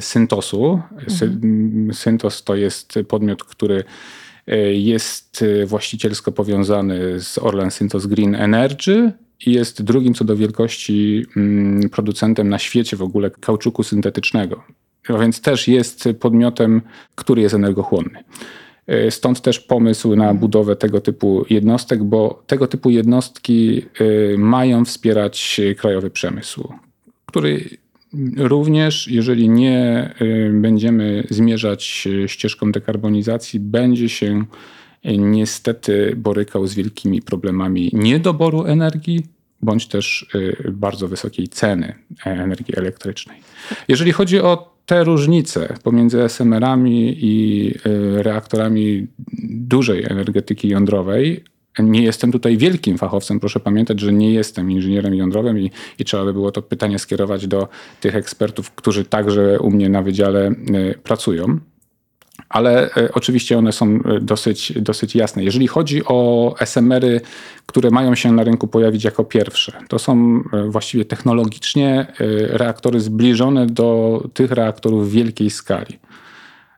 Syntosu. 0.00 0.80
Mhm. 0.92 1.94
Syntos 1.94 2.44
to 2.44 2.54
jest 2.54 2.98
podmiot, 3.08 3.44
który 3.44 3.84
E, 3.84 3.84
jest 4.72 5.42
e, 5.42 5.66
właścicielsko 5.66 6.32
powiązany 6.32 7.20
z 7.20 7.38
Orlen 7.38 7.70
Synthos 7.70 8.06
Green 8.06 8.34
Energy 8.34 9.12
i 9.46 9.52
jest 9.52 9.82
drugim 9.82 10.14
co 10.14 10.24
do 10.24 10.36
wielkości 10.36 11.26
mm, 11.36 11.90
producentem 11.90 12.48
na 12.48 12.58
świecie 12.58 12.96
w 12.96 13.02
ogóle 13.02 13.30
kauczuku 13.30 13.82
syntetycznego. 13.82 14.62
A 15.08 15.18
więc 15.18 15.40
też 15.40 15.68
jest 15.68 16.08
podmiotem, 16.20 16.82
który 17.14 17.42
jest 17.42 17.54
energochłonny. 17.54 18.24
E, 18.86 19.10
stąd 19.10 19.40
też 19.40 19.60
pomysł 19.60 20.16
na 20.16 20.34
budowę 20.34 20.76
tego 20.76 21.00
typu 21.00 21.44
jednostek, 21.50 22.04
bo 22.04 22.42
tego 22.46 22.66
typu 22.66 22.90
jednostki 22.90 23.82
mają 24.38 24.84
wspierać 24.84 25.60
krajowy 25.76 26.10
przemysł, 26.10 26.72
który 27.26 27.70
Również, 28.36 29.08
jeżeli 29.08 29.48
nie 29.48 30.10
y, 30.20 30.50
będziemy 30.54 31.26
zmierzać 31.30 32.08
ścieżką 32.26 32.72
dekarbonizacji, 32.72 33.60
będzie 33.60 34.08
się 34.08 34.44
y, 35.06 35.18
niestety 35.18 36.14
borykał 36.16 36.66
z 36.66 36.74
wielkimi 36.74 37.22
problemami 37.22 37.90
niedoboru 37.92 38.64
energii, 38.64 39.26
bądź 39.62 39.86
też 39.86 40.26
y, 40.34 40.72
bardzo 40.72 41.08
wysokiej 41.08 41.48
ceny 41.48 41.94
energii 42.24 42.74
elektrycznej. 42.76 43.40
Jeżeli 43.88 44.12
chodzi 44.12 44.40
o 44.40 44.74
te 44.86 45.04
różnice 45.04 45.74
pomiędzy 45.82 46.22
SMR-ami 46.22 47.16
i 47.20 47.74
reaktorami 48.16 49.06
dużej 49.42 50.04
energetyki 50.04 50.68
jądrowej, 50.68 51.44
nie 51.78 52.02
jestem 52.02 52.32
tutaj 52.32 52.56
wielkim 52.56 52.98
fachowcem, 52.98 53.40
proszę 53.40 53.60
pamiętać, 53.60 54.00
że 54.00 54.12
nie 54.12 54.32
jestem 54.32 54.70
inżynierem 54.70 55.14
jądrowym 55.14 55.58
i, 55.58 55.70
i 55.98 56.04
trzeba 56.04 56.24
by 56.24 56.32
było 56.32 56.52
to 56.52 56.62
pytanie 56.62 56.98
skierować 56.98 57.46
do 57.46 57.68
tych 58.00 58.16
ekspertów, 58.16 58.70
którzy 58.70 59.04
także 59.04 59.60
u 59.60 59.70
mnie 59.70 59.88
na 59.88 60.02
wydziale 60.02 60.48
y, 60.48 60.98
pracują. 61.02 61.58
Ale 62.48 62.86
y, 62.96 63.12
oczywiście 63.12 63.58
one 63.58 63.72
są 63.72 63.96
y, 63.96 64.20
dosyć, 64.20 64.72
dosyć 64.76 65.14
jasne. 65.14 65.44
Jeżeli 65.44 65.66
chodzi 65.66 66.02
o 66.04 66.54
SMR-y, 66.60 67.20
które 67.66 67.90
mają 67.90 68.14
się 68.14 68.32
na 68.32 68.44
rynku 68.44 68.68
pojawić 68.68 69.04
jako 69.04 69.24
pierwsze, 69.24 69.72
to 69.88 69.98
są 69.98 70.42
właściwie 70.68 71.04
technologicznie 71.04 72.06
reaktory 72.48 73.00
zbliżone 73.00 73.66
do 73.66 74.22
tych 74.34 74.50
reaktorów 74.50 75.10
wielkiej 75.10 75.50
skali. 75.50 75.98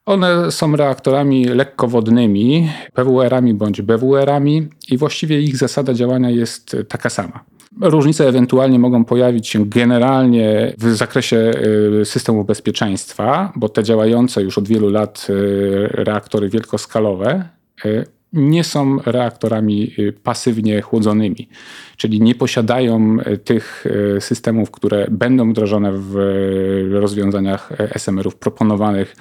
One 0.07 0.51
są 0.51 0.77
reaktorami 0.77 1.45
lekkowodnymi, 1.45 2.71
PWR-ami 2.95 3.55
bądź 3.55 3.83
BWR-ami 3.83 4.69
i 4.89 4.99
właściwie 4.99 5.41
ich 5.41 5.57
zasada 5.57 5.95
działania 5.95 6.31
jest 6.31 6.77
taka 6.89 7.11
sama. 7.11 7.45
Różnice 7.81 8.29
ewentualnie 8.29 8.79
mogą 8.79 9.05
pojawić 9.05 9.49
się 9.49 9.67
generalnie 9.67 10.75
w 10.79 10.95
zakresie 10.95 11.53
y, 12.01 12.05
systemu 12.05 12.45
bezpieczeństwa, 12.45 13.53
bo 13.57 13.69
te 13.69 13.85
działające 13.85 14.43
już 14.43 14.59
od 14.59 14.69
wielu 14.69 14.91
lat 14.91 15.27
y, 15.31 15.89
reaktory 15.91 16.49
wielkoskalowe 16.49 17.49
y, 17.85 18.05
nie 18.33 18.65
są 18.65 18.99
reaktorami 19.07 19.95
pasywnie 20.23 20.81
chłodzonymi, 20.81 21.49
czyli 21.97 22.21
nie 22.21 22.35
posiadają 22.35 23.17
tych 23.45 23.85
systemów, 24.21 24.71
które 24.71 25.07
będą 25.11 25.51
wdrożone 25.51 25.93
w 25.93 26.15
rozwiązaniach 26.93 27.73
SMR-ów 27.95 28.37
proponowanych 28.37 29.17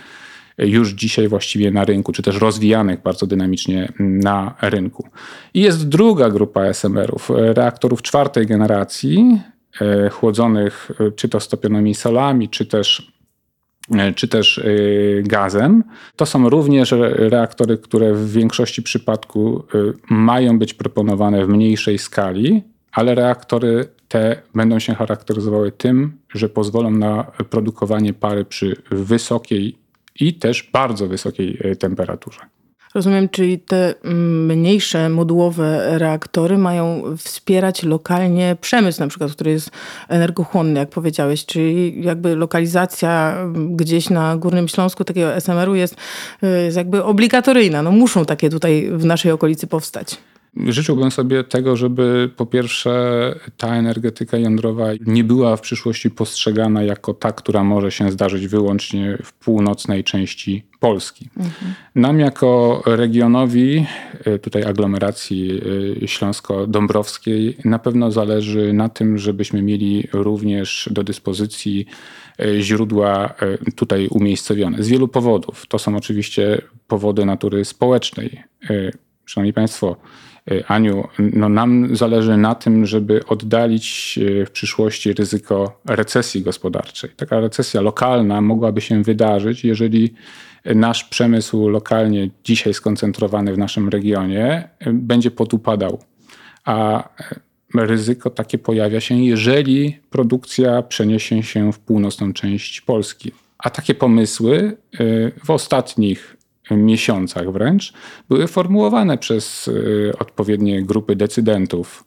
już 0.58 0.90
dzisiaj 0.90 1.28
właściwie 1.28 1.72
na 1.72 1.86
rynku, 1.86 2.12
czy 2.12 2.24
też 2.24 2.40
rozwijanych 2.40 3.02
bardzo 3.02 3.28
dynamicznie 3.28 3.94
na 4.00 4.56
rynku. 4.62 5.08
I 5.54 5.62
jest 5.62 5.90
druga 5.90 6.30
grupa 6.30 6.66
SMR-ów, 6.66 7.30
reaktorów 7.36 8.02
czwartej 8.02 8.48
generacji, 8.48 9.42
e, 9.82 10.10
chłodzonych 10.10 10.92
e, 11.00 11.12
czy 11.12 11.30
to 11.30 11.40
stopionymi 11.40 11.96
solami, 11.96 12.50
czy 12.50 12.66
też 12.66 13.12
e, 13.98 14.14
czy 14.14 14.28
też 14.28 14.62
gazem. 15.24 15.84
To 16.16 16.26
są 16.26 16.50
również 16.50 16.94
reaktory, 17.16 17.78
które 17.78 18.14
w 18.14 18.32
większości 18.32 18.84
przypadków 18.84 19.62
mają 20.10 20.60
być 20.60 20.74
proponowane 20.74 21.46
w 21.46 21.50
mniejszej 21.50 21.98
skali, 21.98 22.64
ale 22.92 23.16
reaktory 23.16 23.86
te 24.08 24.42
będą 24.56 24.80
się 24.80 24.96
charakteryzowały 24.96 25.72
tym, 25.72 26.18
że 26.34 26.50
pozwolą 26.50 26.92
na 26.92 27.24
produkowanie 27.50 28.14
pary 28.14 28.46
przy 28.46 28.76
wysokiej 28.92 29.81
i 30.20 30.34
też 30.34 30.70
bardzo 30.74 31.08
wysokiej 31.08 31.58
e, 31.64 31.76
temperaturze. 31.76 32.40
Rozumiem, 32.96 33.30
czyli 33.30 33.60
te 33.60 33.94
mm, 34.04 34.46
mniejsze 34.46 35.10
modułowe 35.10 35.98
reaktory 36.00 36.58
mają 36.58 37.04
wspierać 37.18 37.84
lokalnie 37.84 38.58
przemysł, 38.62 39.00
na 39.00 39.08
przykład, 39.08 39.32
który 39.32 39.52
jest 39.52 39.72
energochłonny, 40.10 40.80
jak 40.80 40.90
powiedziałeś, 40.90 41.46
czyli 41.46 42.04
jakby 42.04 42.36
lokalizacja 42.36 43.38
mm, 43.38 43.76
gdzieś 43.76 44.10
na 44.10 44.38
Górnym 44.38 44.68
Śląsku 44.68 45.04
takiego 45.04 45.36
SMR-u 45.36 45.76
jest, 45.76 45.96
e, 46.44 46.48
jest 46.48 46.78
jakby 46.78 47.04
obligatoryjna. 47.04 47.84
No 47.84 47.92
muszą 47.92 48.26
takie 48.26 48.50
tutaj 48.50 48.90
w 48.92 49.06
naszej 49.06 49.32
okolicy 49.32 49.68
powstać. 49.68 50.18
Życzyłbym 50.58 51.12
sobie 51.12 51.44
tego, 51.44 51.76
żeby 51.76 52.30
po 52.38 52.46
pierwsze 52.46 53.36
ta 53.58 53.76
energetyka 53.76 54.38
jądrowa 54.38 54.88
nie 55.06 55.24
była 55.24 55.58
w 55.58 55.62
przyszłości 55.62 56.12
postrzegana 56.12 56.84
jako 56.84 57.14
ta, 57.14 57.32
która 57.32 57.64
może 57.64 57.92
się 57.92 58.12
zdarzyć 58.12 58.48
wyłącznie 58.48 59.18
w 59.24 59.34
północnej 59.34 60.04
części 60.04 60.66
Polski. 60.80 61.30
Mhm. 61.38 61.74
Nam 61.96 62.20
jako 62.20 62.82
regionowi, 62.86 63.86
e, 64.26 64.40
tutaj 64.40 64.64
aglomeracji 64.64 65.62
e, 66.04 66.08
śląsko-dąbrowskiej, 66.08 67.58
na 67.66 67.80
pewno 67.80 68.12
zależy 68.12 68.74
na 68.74 68.90
tym, 68.90 69.18
żebyśmy 69.18 69.62
mieli 69.62 70.08
również 70.14 70.90
do 70.92 71.04
dyspozycji 71.04 71.86
e, 72.40 72.62
źródła 72.62 73.34
tutaj 73.76 74.08
umiejscowione. 74.08 74.84
Z 74.84 74.88
wielu 74.88 75.08
powodów. 75.08 75.66
To 75.68 75.80
są 75.80 75.96
oczywiście 75.96 76.62
powody 76.88 77.26
natury 77.26 77.66
społecznej. 77.66 78.44
Szanowni 79.26 79.54
Państwo, 79.54 79.96
Aniu, 80.68 81.08
no 81.20 81.50
nam 81.50 81.96
zależy 81.96 82.38
na 82.38 82.56
tym, 82.56 82.86
żeby 82.86 83.26
oddalić 83.26 84.20
e, 84.42 84.46
w 84.46 84.52
przyszłości 84.52 85.14
ryzyko 85.14 85.82
recesji 85.86 86.42
gospodarczej. 86.42 87.10
Taka 87.16 87.40
recesja 87.40 87.82
lokalna 87.82 88.42
mogłaby 88.42 88.82
się 88.82 89.04
wydarzyć, 89.04 89.66
jeżeli 89.66 90.14
nasz 90.66 91.04
przemysł 91.04 91.68
lokalnie 91.68 92.30
dzisiaj 92.44 92.74
skoncentrowany 92.74 93.54
w 93.54 93.58
naszym 93.58 93.90
regionie 93.90 94.70
e, 94.80 94.94
będzie 94.94 95.32
podupadał. 95.32 96.00
a 96.66 97.10
ryzyko 97.74 98.30
takie 98.30 98.58
pojawia 98.58 99.02
się, 99.02 99.16
jeżeli 99.16 100.00
produkcja 100.10 100.82
przeniesie 100.82 101.44
się 101.44 101.74
w 101.74 101.80
północną 101.80 102.34
część 102.34 102.82
Polski. 102.82 103.32
A 103.58 103.70
takie 103.70 103.96
pomysły 103.96 104.78
w 105.44 105.50
ostatnich 105.50 106.38
miesiącach 106.78 107.52
wręcz 107.52 107.94
były 108.30 108.48
formułowane 108.48 109.18
przez 109.18 109.70
odpowiednie 110.20 110.84
grupy 110.84 111.16
decydentów 111.16 112.04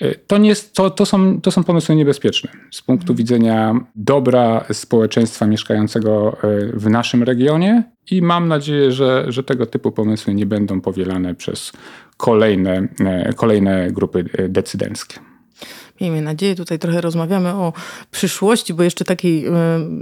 E, 0.00 0.14
to, 0.14 0.38
nie 0.38 0.54
to, 0.56 0.90
to, 0.90 1.06
są, 1.06 1.40
to 1.40 1.50
są 1.50 1.64
pomysły 1.64 1.96
niebezpieczne 1.96 2.50
z 2.70 2.82
punktu 2.82 3.12
mhm. 3.12 3.16
widzenia 3.16 3.80
dobra 3.94 4.64
społeczeństwa 4.72 5.46
mieszkającego 5.46 6.36
e, 6.42 6.66
w 6.72 6.90
naszym 6.90 7.22
regionie 7.22 7.82
i 8.10 8.22
mam 8.22 8.48
nadzieję, 8.48 8.92
że, 8.92 9.24
że 9.28 9.42
tego 9.42 9.66
typu 9.66 9.92
pomysły 9.92 10.34
nie 10.34 10.46
będą 10.46 10.80
powielane 10.80 11.34
przez 11.34 11.72
kolejne, 12.16 12.88
kolejne 13.36 13.90
grupy 13.92 14.24
decydenckie. 14.48 15.20
Miejmy 16.00 16.22
nadzieję, 16.22 16.54
tutaj 16.54 16.78
trochę 16.78 17.00
rozmawiamy 17.00 17.48
o 17.48 17.72
przyszłości, 18.10 18.74
bo 18.74 18.82
jeszcze 18.82 19.04
taki 19.04 19.44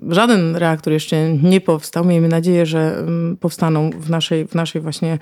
żaden 0.09 0.57
reaktor 0.57 0.93
jeszcze 0.93 1.33
nie 1.33 1.61
powstał. 1.61 2.05
Miejmy 2.05 2.29
nadzieję, 2.29 2.67
że 2.67 3.07
powstaną 3.41 3.91
w 3.91 4.11
naszej, 4.11 4.47
w 4.47 4.55
naszej 4.55 4.83
właśnie 4.83 5.19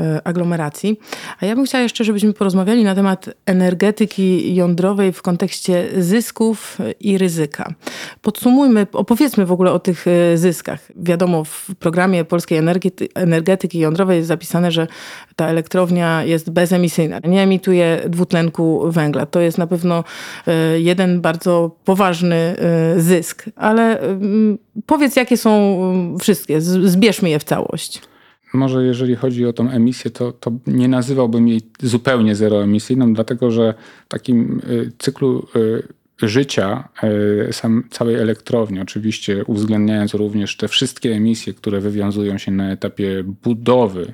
e, 0.00 0.20
aglomeracji. 0.24 1.00
A 1.40 1.46
ja 1.46 1.56
bym 1.56 1.64
chciała 1.64 1.82
jeszcze, 1.82 2.04
żebyśmy 2.04 2.32
porozmawiali 2.32 2.84
na 2.84 2.94
temat 2.94 3.30
energetyki 3.46 4.54
jądrowej 4.54 5.12
w 5.12 5.22
kontekście 5.22 5.88
zysków 5.98 6.78
i 7.00 7.18
ryzyka. 7.18 7.74
Podsumujmy, 8.22 8.86
opowiedzmy 8.92 9.46
w 9.46 9.52
ogóle 9.52 9.72
o 9.72 9.78
tych 9.78 10.06
e, 10.06 10.38
zyskach. 10.38 10.80
Wiadomo, 10.96 11.44
w 11.44 11.70
programie 11.78 12.24
Polskiej 12.24 12.60
Energetyki 13.14 13.78
Jądrowej 13.78 14.16
jest 14.16 14.28
zapisane, 14.28 14.70
że 14.70 14.86
ta 15.36 15.46
elektrownia 15.46 16.24
jest 16.24 16.50
bezemisyjna, 16.50 17.20
nie 17.24 17.42
emituje 17.42 18.02
dwutlenku 18.08 18.90
węgla. 18.90 19.26
To 19.26 19.40
jest 19.40 19.58
na 19.58 19.66
pewno 19.66 19.92
E, 19.92 20.04
jeden 20.78 21.20
bardzo 21.20 21.76
poważny 21.84 22.36
e, 22.36 23.00
zysk. 23.00 23.44
Ale 23.56 24.00
mm, 24.00 24.58
powiedz, 24.86 25.16
jakie 25.16 25.36
są 25.36 26.16
wszystkie, 26.20 26.60
zbierzmy 26.60 27.30
je 27.30 27.38
w 27.38 27.44
całość. 27.44 28.02
Może 28.54 28.84
jeżeli 28.84 29.16
chodzi 29.16 29.46
o 29.46 29.52
tą 29.52 29.70
emisję, 29.70 30.10
to, 30.10 30.32
to 30.32 30.52
nie 30.66 30.88
nazywałbym 30.88 31.48
jej 31.48 31.60
zupełnie 31.82 32.34
zeroemisyjną, 32.34 33.14
dlatego 33.14 33.50
że 33.50 33.74
w 34.04 34.08
takim 34.08 34.60
cyklu 34.98 35.46
życia 36.22 36.88
sam, 37.52 37.84
całej 37.90 38.14
elektrowni, 38.14 38.80
oczywiście 38.80 39.44
uwzględniając 39.44 40.14
również 40.14 40.56
te 40.56 40.68
wszystkie 40.68 41.12
emisje, 41.12 41.54
które 41.54 41.80
wywiązują 41.80 42.38
się 42.38 42.50
na 42.50 42.72
etapie 42.72 43.24
budowy 43.42 44.12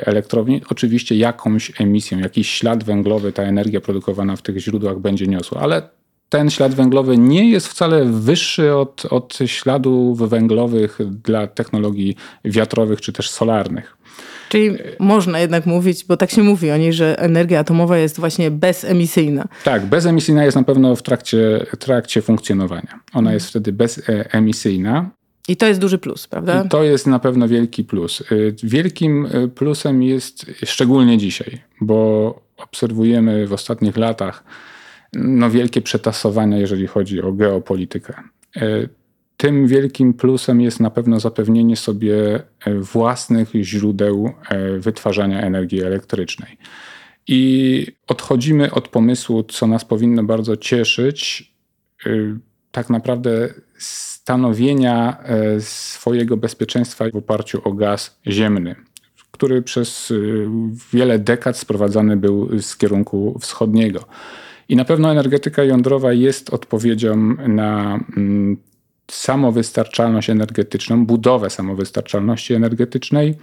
elektrowni, 0.00 0.62
oczywiście 0.70 1.16
jakąś 1.16 1.80
emisją, 1.80 2.18
jakiś 2.18 2.50
ślad 2.50 2.84
węglowy 2.84 3.32
ta 3.32 3.42
energia 3.42 3.80
produkowana 3.80 4.36
w 4.36 4.42
tych 4.42 4.58
źródłach 4.58 4.98
będzie 4.98 5.26
niosła, 5.26 5.60
ale 5.60 5.82
ten 6.28 6.50
ślad 6.50 6.74
węglowy 6.74 7.18
nie 7.18 7.50
jest 7.50 7.68
wcale 7.68 8.04
wyższy 8.04 8.74
od, 8.74 9.06
od 9.10 9.38
śladów 9.46 10.28
węglowych 10.28 10.98
dla 11.24 11.46
technologii 11.46 12.16
wiatrowych 12.44 13.00
czy 13.00 13.12
też 13.12 13.30
solarnych. 13.30 13.96
Czyli 14.48 14.76
można 14.98 15.40
jednak 15.40 15.66
mówić, 15.66 16.04
bo 16.04 16.16
tak 16.16 16.30
się 16.30 16.42
mówi 16.42 16.70
o 16.70 16.76
niej, 16.76 16.92
że 16.92 17.18
energia 17.18 17.58
atomowa 17.60 17.98
jest 17.98 18.20
właśnie 18.20 18.50
bezemisyjna. 18.50 19.48
Tak, 19.64 19.86
bezemisyjna 19.86 20.44
jest 20.44 20.56
na 20.56 20.62
pewno 20.62 20.96
w 20.96 21.02
trakcie, 21.02 21.66
trakcie 21.78 22.22
funkcjonowania. 22.22 23.00
Ona 23.14 23.32
jest 23.32 23.46
wtedy 23.46 23.72
bezemisyjna. 23.72 25.10
I 25.48 25.56
to 25.56 25.66
jest 25.66 25.80
duży 25.80 25.98
plus, 25.98 26.26
prawda? 26.26 26.62
I 26.66 26.68
to 26.68 26.82
jest 26.82 27.06
na 27.06 27.18
pewno 27.18 27.48
wielki 27.48 27.84
plus. 27.84 28.20
Y, 28.32 28.56
wielkim 28.62 29.26
y, 29.26 29.48
plusem 29.48 30.02
jest 30.02 30.46
szczególnie 30.64 31.18
dzisiaj, 31.18 31.60
bo 31.80 32.42
obserwujemy 32.56 33.46
w 33.46 33.52
ostatnich 33.52 33.96
latach 33.96 34.44
no, 35.12 35.50
wielkie 35.50 35.82
przetasowania, 35.82 36.58
jeżeli 36.58 36.86
chodzi 36.86 37.22
o 37.22 37.32
geopolitykę. 37.32 38.14
Y, 38.56 38.88
tym 39.36 39.66
wielkim 39.66 40.14
plusem 40.14 40.60
jest 40.60 40.80
na 40.80 40.90
pewno 40.90 41.20
zapewnienie 41.20 41.76
sobie 41.76 42.42
własnych 42.80 43.48
źródeł 43.54 44.32
wytwarzania 44.78 45.42
energii 45.42 45.82
elektrycznej. 45.82 46.58
I 47.28 47.86
odchodzimy 48.06 48.70
od 48.70 48.88
pomysłu, 48.88 49.42
co 49.42 49.66
nas 49.66 49.84
powinno 49.84 50.24
bardzo 50.24 50.56
cieszyć, 50.56 51.52
tak 52.72 52.90
naprawdę 52.90 53.54
stanowienia 54.24 55.16
e, 55.22 55.60
swojego 55.60 56.36
bezpieczeństwa 56.36 57.04
w 57.12 57.16
oparciu 57.16 57.60
o 57.64 57.72
gaz 57.72 58.18
ziemny, 58.26 58.76
który 59.30 59.62
przez 59.62 60.10
e, 60.10 60.14
wiele 60.92 61.18
dekad 61.18 61.58
sprowadzany 61.58 62.16
był 62.16 62.60
z 62.60 62.76
kierunku 62.76 63.38
wschodniego. 63.40 64.04
I 64.68 64.76
na 64.76 64.84
pewno 64.84 65.10
energetyka 65.10 65.64
jądrowa 65.64 66.12
jest 66.12 66.50
odpowiedzią 66.50 67.16
na 67.48 68.00
mm, 68.16 68.56
samowystarczalność 69.10 70.30
energetyczną, 70.30 71.06
budowę 71.06 71.50
samowystarczalności 71.50 72.54
energetycznej 72.54 73.34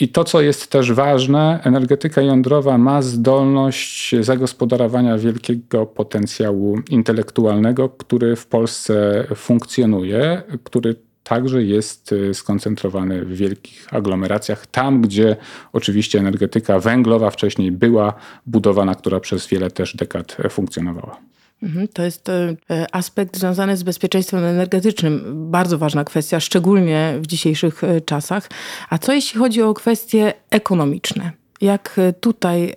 i 0.00 0.08
to, 0.08 0.24
co 0.24 0.40
jest 0.40 0.70
też 0.70 0.92
ważne, 0.92 1.60
energetyka 1.64 2.22
jądrowa 2.22 2.78
ma 2.78 3.02
zdolność 3.02 4.14
zagospodarowania 4.20 5.18
wielkiego 5.18 5.86
potencjału 5.86 6.78
intelektualnego, 6.90 7.88
który 7.88 8.36
w 8.36 8.46
Polsce 8.46 9.26
funkcjonuje, 9.34 10.42
który 10.64 10.94
także 11.22 11.62
jest 11.62 12.12
y, 12.12 12.34
skoncentrowany 12.34 13.24
w 13.24 13.36
wielkich 13.36 13.94
aglomeracjach, 13.94 14.66
tam 14.66 15.02
gdzie 15.02 15.36
oczywiście 15.72 16.18
energetyka 16.18 16.78
węglowa 16.78 17.30
wcześniej 17.30 17.72
była 17.72 18.14
budowana, 18.46 18.94
która 18.94 19.20
przez 19.20 19.46
wiele 19.46 19.70
też 19.70 19.96
dekad 19.96 20.36
funkcjonowała. 20.50 21.16
Mhm, 21.62 21.88
to 21.88 22.02
jest 22.02 22.28
e, 22.28 22.56
aspekt 22.92 23.36
związany 23.36 23.76
z 23.76 23.82
bezpieczeństwem 23.82 24.44
energetycznym. 24.44 25.22
Bardzo 25.50 25.78
ważna 25.78 26.04
kwestia, 26.04 26.40
szczególnie 26.40 27.14
w 27.20 27.26
dzisiejszych 27.26 27.84
e, 27.84 28.00
czasach. 28.00 28.48
A 28.90 28.98
co 28.98 29.12
jeśli 29.12 29.40
chodzi 29.40 29.62
o 29.62 29.74
kwestie 29.74 30.32
ekonomiczne? 30.50 31.45
Jak 31.60 31.94
e, 31.98 32.12
tutaj, 32.12 32.74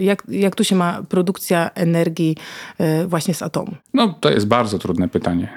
jak, 0.00 0.22
jak 0.28 0.56
tu 0.56 0.64
się 0.64 0.76
ma 0.76 1.02
produkcja 1.08 1.70
energii 1.74 2.36
właśnie 3.06 3.34
z 3.34 3.42
atomu? 3.42 3.74
No, 3.94 4.14
to 4.20 4.30
jest 4.30 4.46
bardzo 4.46 4.78
trudne 4.78 5.08
pytanie. 5.08 5.48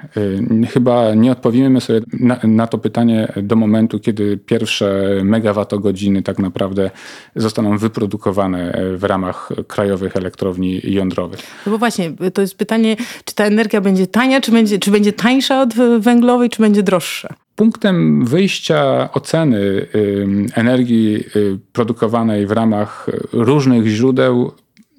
Chyba 0.70 1.14
nie 1.14 1.32
odpowiemy 1.32 1.82
sobie 1.82 2.02
na, 2.20 2.40
na 2.44 2.68
to 2.68 2.78
pytanie 2.78 3.34
do 3.44 3.56
momentu, 3.56 4.00
kiedy 4.00 4.38
pierwsze 4.38 5.04
megawattogodziny 5.24 6.24
tak 6.24 6.40
naprawdę 6.40 6.92
zostaną 7.36 7.78
wyprodukowane 7.78 8.82
w 8.98 9.04
ramach 9.04 9.50
krajowych 9.68 10.16
elektrowni 10.18 10.82
jądrowych. 10.84 11.40
No 11.66 11.72
bo 11.72 11.78
właśnie, 11.78 12.12
to 12.34 12.42
jest 12.42 12.58
pytanie, 12.58 12.96
czy 13.26 13.36
ta 13.36 13.46
energia 13.46 13.82
będzie 13.82 14.08
tania, 14.08 14.42
czy 14.42 14.52
będzie, 14.52 14.80
czy 14.80 14.92
będzie 14.92 15.14
tańsza 15.14 15.62
od 15.62 15.74
węglowej, 16.00 16.50
czy 16.50 16.62
będzie 16.62 16.84
droższa? 16.84 17.34
Punktem 17.56 18.26
wyjścia 18.26 19.10
oceny 19.14 19.88
energii 20.56 21.24
y, 21.36 21.60
produkowanej 21.74 22.48
w 22.48 22.52
ramach 22.52 23.08
różnych 23.34 23.88
źródeł 23.88 24.52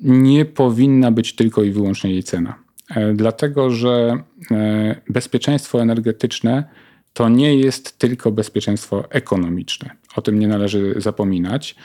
nie 0.02 0.44
powinna 0.44 1.10
być 1.10 1.34
tylko 1.34 1.62
i 1.62 1.70
wyłącznie 1.70 2.10
jej 2.10 2.22
cena. 2.22 2.54
E, 2.90 3.14
dlatego, 3.14 3.70
że 3.70 4.16
e, 4.50 5.00
bezpieczeństwo 5.08 5.82
energetyczne 5.82 6.64
to 7.12 7.28
nie 7.28 7.56
jest 7.56 7.98
tylko 7.98 8.32
bezpieczeństwo 8.32 9.04
ekonomiczne. 9.10 9.90
O 10.16 10.22
tym 10.22 10.38
nie 10.38 10.48
należy 10.48 10.94
zapominać. 10.96 11.76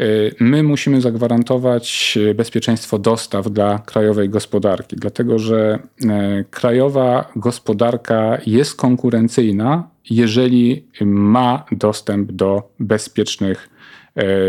Y, 0.00 0.34
my 0.40 0.62
musimy 0.62 1.00
zagwarantować 1.00 2.18
bezpieczeństwo 2.34 2.98
dostaw 2.98 3.50
dla 3.50 3.78
krajowej 3.78 4.28
gospodarki, 4.28 4.96
dlatego 4.96 5.38
że 5.38 5.78
y, 6.04 6.08
krajowa 6.50 7.32
gospodarka 7.36 8.38
jest 8.46 8.76
konkurencyjna, 8.76 9.88
jeżeli 10.10 10.86
ma 11.04 11.64
dostęp 11.72 12.32
do 12.32 12.72
bezpiecznych 12.80 13.68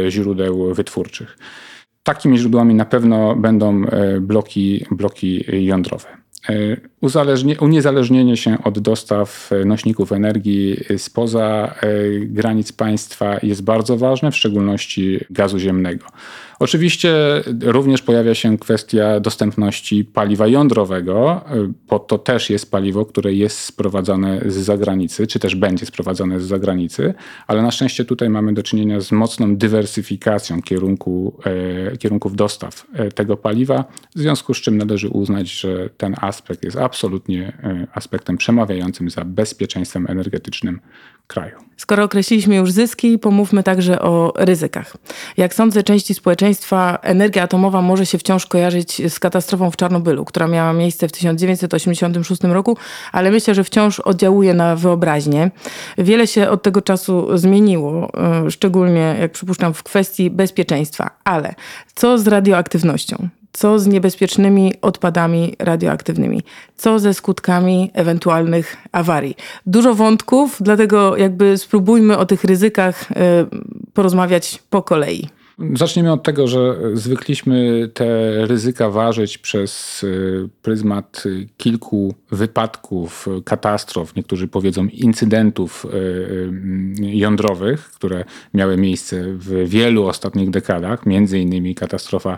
y, 0.05 0.11
źródeł 0.11 0.73
wytwórczych. 0.73 1.37
Takimi 2.03 2.37
źródłami 2.37 2.75
na 2.75 2.85
pewno 2.85 3.35
będą 3.35 3.83
bloki, 4.21 4.85
bloki 4.91 5.45
jądrowe. 5.65 6.07
E, 7.03 7.59
uniezależnienie 7.61 8.37
się 8.37 8.57
od 8.63 8.79
dostaw 8.79 9.49
e, 9.51 9.65
nośników 9.65 10.11
energii 10.11 10.77
spoza 10.97 11.75
e, 11.81 11.87
granic 12.19 12.71
państwa 12.71 13.37
jest 13.43 13.63
bardzo 13.63 13.97
ważne, 13.97 14.31
w 14.31 14.35
szczególności 14.35 15.19
gazu 15.29 15.59
ziemnego. 15.59 16.05
Oczywiście 16.59 17.13
również 17.61 18.01
pojawia 18.01 18.35
się 18.35 18.57
kwestia 18.57 19.19
dostępności 19.19 20.05
paliwa 20.05 20.47
jądrowego, 20.47 21.41
bo 21.89 21.99
to 21.99 22.17
też 22.17 22.49
jest 22.49 22.71
paliwo, 22.71 23.05
które 23.05 23.33
jest 23.33 23.59
sprowadzane 23.59 24.41
z 24.45 24.55
zagranicy, 24.55 25.27
czy 25.27 25.39
też 25.39 25.55
będzie 25.55 25.85
sprowadzane 25.85 26.39
z 26.39 26.43
zagranicy, 26.43 27.13
ale 27.47 27.61
na 27.61 27.71
szczęście 27.71 28.05
tutaj 28.05 28.29
mamy 28.29 28.53
do 28.53 28.63
czynienia 28.63 28.99
z 28.99 29.11
mocną 29.11 29.57
dywersyfikacją 29.57 30.61
kierunku, 30.61 31.39
kierunków 31.99 32.35
dostaw 32.35 32.87
tego 33.15 33.37
paliwa, 33.37 33.83
w 34.15 34.19
związku 34.19 34.53
z 34.53 34.57
czym 34.57 34.77
należy 34.77 35.09
uznać, 35.09 35.51
że 35.51 35.89
ten 35.97 36.15
aspekt 36.21 36.63
jest 36.63 36.77
absolutnie 36.77 36.88
aspektem 37.93 38.37
przemawiającym 38.37 39.09
za 39.09 39.25
bezpieczeństwem 39.25 40.05
energetycznym 40.09 40.79
kraju. 41.27 41.55
Skoro 41.77 42.03
określiliśmy 42.03 42.55
już 42.55 42.71
zyski, 42.71 43.19
pomówmy 43.19 43.63
także 43.63 44.01
o 44.01 44.33
ryzykach. 44.35 44.97
Jak 45.37 45.53
sądzę, 45.53 45.83
części 45.83 46.13
społeczeństwa 46.13 46.99
energia 47.01 47.43
atomowa 47.43 47.81
może 47.81 48.05
się 48.05 48.17
wciąż 48.17 48.45
kojarzyć 48.45 49.11
z 49.13 49.19
katastrofą 49.19 49.71
w 49.71 49.77
Czarnobylu, 49.77 50.25
która 50.25 50.47
miała 50.47 50.73
miejsce 50.73 51.07
w 51.07 51.11
1986 51.11 52.43
roku, 52.43 52.77
ale 53.11 53.31
myślę, 53.31 53.55
że 53.55 53.63
wciąż 53.63 53.99
oddziałuje 53.99 54.53
na 54.53 54.75
wyobraźnię. 54.75 55.51
Wiele 55.97 56.27
się 56.27 56.49
od 56.49 56.63
tego 56.63 56.81
czasu 56.81 57.37
zmieniło, 57.37 58.11
e, 58.45 58.51
szczególnie, 58.51 59.15
jak 59.19 59.31
przypuszczam, 59.31 59.73
w 59.73 59.83
kwestii 59.83 60.29
bezpieczeństwa. 60.29 61.09
Ale 61.23 61.55
co 61.95 62.17
z 62.17 62.27
radioaktywnością? 62.27 63.29
Co 63.51 63.79
z 63.79 63.87
niebezpiecznymi 63.87 64.73
odpadami 64.81 65.55
radioaktywnymi? 65.59 66.41
Co 66.77 66.99
ze 66.99 67.13
skutkami 67.13 67.91
ewentualnych 67.93 68.77
awarii? 68.91 69.35
Dużo 69.65 69.95
wątków, 69.95 70.57
dlatego 70.61 71.17
jakby 71.17 71.57
spróbujmy 71.57 72.17
o 72.17 72.25
tych 72.25 72.43
ryzykach 72.43 73.11
e, 73.11 73.15
porozmawiać 73.93 74.63
po 74.69 74.81
kolei. 74.81 75.38
Zacznijmy 75.73 76.11
od 76.11 76.23
tego, 76.23 76.47
że 76.47 76.75
zwykliśmy 76.93 77.89
te 77.93 78.05
ryzyka 78.47 78.89
ważyć 78.89 79.37
przez 79.37 80.03
y, 80.03 80.49
pryzmat 80.61 81.23
kilku 81.57 82.15
wypadków, 82.31 83.27
katastrof, 83.45 84.15
niektórzy 84.15 84.47
powiedzą 84.47 84.87
incydentów 84.87 85.85
y, 85.85 85.97
y, 85.97 87.15
jądrowych, 87.15 87.91
które 87.91 88.25
miały 88.53 88.77
miejsce 88.77 89.23
w 89.23 89.69
wielu 89.69 90.07
ostatnich 90.07 90.49
dekadach, 90.49 91.05
między 91.05 91.39
innymi 91.39 91.75
katastrofa 91.75 92.37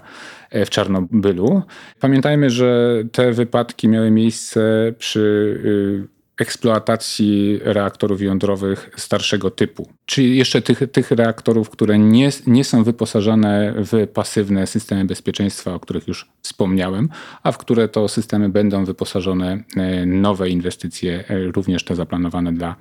w 0.52 0.70
Czarnobylu. 0.70 1.62
Pamiętajmy, 2.00 2.50
że 2.50 3.04
te 3.12 3.32
wypadki 3.32 3.88
miały 3.88 4.12
miejsce 4.12 4.94
przy 4.98 6.12
eksploatacji 6.42 7.60
reaktorów 7.64 8.22
jądrowych 8.22 8.90
starszego 8.98 9.52
typu. 9.52 9.90
Czyli 10.06 10.38
jeszcze 10.38 10.62
tych, 10.62 10.92
tych 10.92 11.12
reaktorów, 11.12 11.70
które 11.70 12.00
nie, 12.00 12.30
nie 12.48 12.64
są 12.64 12.84
wyposażone 12.84 13.74
w 13.78 14.08
pasywne 14.08 14.68
systemy 14.68 15.06
bezpieczeństwa, 15.06 15.74
o 15.74 15.80
których 15.80 16.08
już 16.08 16.30
wspomniałem, 16.42 17.10
a 17.44 17.52
w 17.52 17.58
które 17.58 17.90
to 17.90 18.08
systemy 18.08 18.50
będą 18.50 18.86
wyposażone 18.86 19.64
e, 19.78 20.06
nowe 20.06 20.50
inwestycje, 20.50 21.24
e, 21.28 21.52
również 21.52 21.84
te 21.84 21.96
zaplanowane 21.96 22.54
dla 22.54 22.76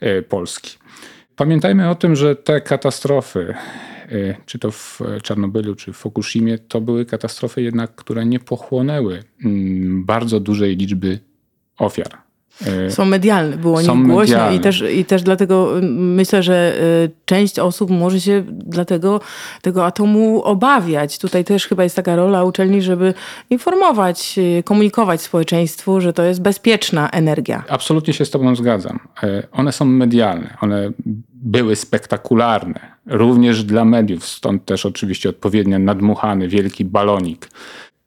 e, 0.00 0.22
Polski. 0.22 0.78
Pamiętajmy 1.36 1.90
o 1.90 1.94
tym, 1.94 2.16
że 2.16 2.36
te 2.36 2.60
katastrofy, 2.60 3.54
czy 4.46 4.58
to 4.58 4.70
w 4.70 5.00
Czarnobylu, 5.22 5.74
czy 5.74 5.92
w 5.92 5.96
Fukushimie, 5.96 6.58
to 6.58 6.80
były 6.80 7.06
katastrofy 7.06 7.62
jednak, 7.62 7.94
które 7.94 8.26
nie 8.26 8.40
pochłonęły 8.40 9.22
mm, 9.44 10.04
bardzo 10.04 10.40
dużej 10.40 10.76
liczby 10.76 11.18
ofiar. 11.78 12.21
E, 12.66 12.90
są 12.90 13.04
medialne, 13.04 13.56
było 13.56 13.78
o 13.78 13.80
nich 13.80 14.06
głośno 14.06 14.50
i 14.50 14.60
też, 14.60 14.84
i 14.94 15.04
też 15.04 15.22
dlatego 15.22 15.78
mm, 15.78 16.14
myślę, 16.14 16.42
że 16.42 16.74
e, 17.04 17.08
część 17.24 17.58
osób 17.58 17.90
może 17.90 18.20
się 18.20 18.44
dlatego 18.48 19.20
tego 19.62 19.86
atomu 19.86 20.42
obawiać. 20.42 21.18
Tutaj 21.18 21.44
też 21.44 21.66
chyba 21.66 21.82
jest 21.82 21.96
taka 21.96 22.16
rola 22.16 22.44
uczelni, 22.44 22.82
żeby 22.82 23.14
informować, 23.50 24.38
komunikować 24.64 25.22
społeczeństwu, 25.22 26.00
że 26.00 26.12
to 26.12 26.22
jest 26.22 26.42
bezpieczna 26.42 27.10
energia. 27.10 27.64
Absolutnie 27.68 28.14
się 28.14 28.24
z 28.24 28.30
tobą 28.30 28.56
zgadzam. 28.56 28.98
One 29.52 29.72
są 29.72 29.84
medialne, 29.84 30.56
one 30.60 30.90
były 31.32 31.76
spektakularne, 31.76 32.80
również 33.06 33.64
dla 33.64 33.84
mediów, 33.84 34.26
stąd 34.26 34.64
też 34.64 34.86
oczywiście 34.86 35.28
odpowiednio 35.28 35.78
nadmuchany 35.78 36.48
wielki 36.48 36.84
balonik 36.84 37.48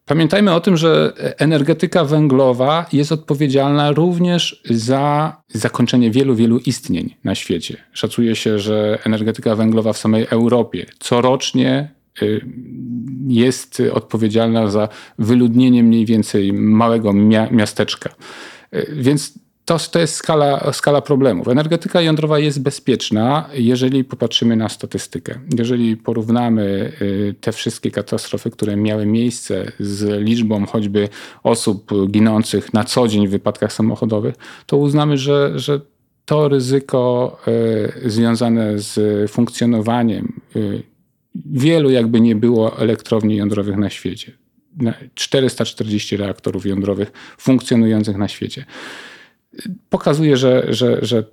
Pamiętajmy 0.06 0.54
o 0.54 0.60
tym, 0.60 0.78
że 0.78 1.14
energetyka 1.38 2.06
węglowa 2.06 2.86
jest 2.94 3.12
odpowiedzialna 3.12 3.92
również 3.92 4.62
za 4.70 5.36
zakończenie 5.50 6.12
wielu, 6.12 6.36
wielu 6.36 6.60
istnień 6.60 7.16
na 7.24 7.36
świecie. 7.36 7.78
Szacuje 7.94 8.36
się, 8.36 8.60
że 8.60 9.00
energetyka 9.04 9.56
węglowa 9.56 9.94
w 9.94 9.98
samej 9.98 10.28
Europie 10.30 10.86
corocznie 11.00 11.92
y, 12.22 12.46
jest 13.28 13.82
odpowiedzialna 13.92 14.68
za 14.68 14.90
wyludnienie 15.20 15.84
mniej 15.84 16.06
więcej 16.06 16.54
małego 16.54 17.14
miasteczka. 17.52 18.16
Y, 18.74 18.94
więc 18.96 19.45
to, 19.66 19.78
to 19.92 20.00
jest 20.00 20.16
skala, 20.16 20.74
skala 20.74 21.02
problemów. 21.02 21.48
Energetyka 21.48 22.02
jądrowa 22.02 22.40
jest 22.40 22.62
bezpieczna, 22.62 23.50
jeżeli 23.54 24.04
popatrzymy 24.04 24.56
na 24.56 24.70
statystykę. 24.70 25.40
Jeżeli 25.58 25.98
porównamy 25.98 26.92
y, 27.02 27.36
te 27.42 27.52
wszystkie 27.52 27.92
katastrofy, 27.92 28.52
które 28.52 28.76
miały 28.76 29.06
miejsce 29.06 29.72
z 29.80 30.24
liczbą 30.24 30.66
choćby 30.66 31.10
osób 31.44 31.92
ginących 32.08 32.74
na 32.74 32.84
co 32.84 33.08
dzień 33.08 33.28
w 33.28 33.32
wypadkach 33.32 33.74
samochodowych, 33.74 34.36
to 34.66 34.78
uznamy, 34.78 35.18
że, 35.18 35.60
że 35.60 35.82
to 36.26 36.48
ryzyko 36.48 37.38
y, 38.06 38.10
związane 38.10 38.80
z 38.80 39.32
funkcjonowaniem 39.32 40.42
y, 40.56 40.84
wielu 41.46 41.90
jakby 41.90 42.22
nie 42.22 42.36
było 42.36 42.80
elektrowni 42.80 43.36
jądrowych 43.36 43.78
na 43.78 43.90
świecie. 43.90 44.32
440 45.14 46.18
reaktorów 46.18 46.66
jądrowych 46.66 47.12
funkcjonujących 47.38 48.18
na 48.18 48.28
świecie 48.28 48.66
pokazuje, 49.90 50.38
że, 50.38 50.66
że, 50.70 50.98
że 51.02 51.24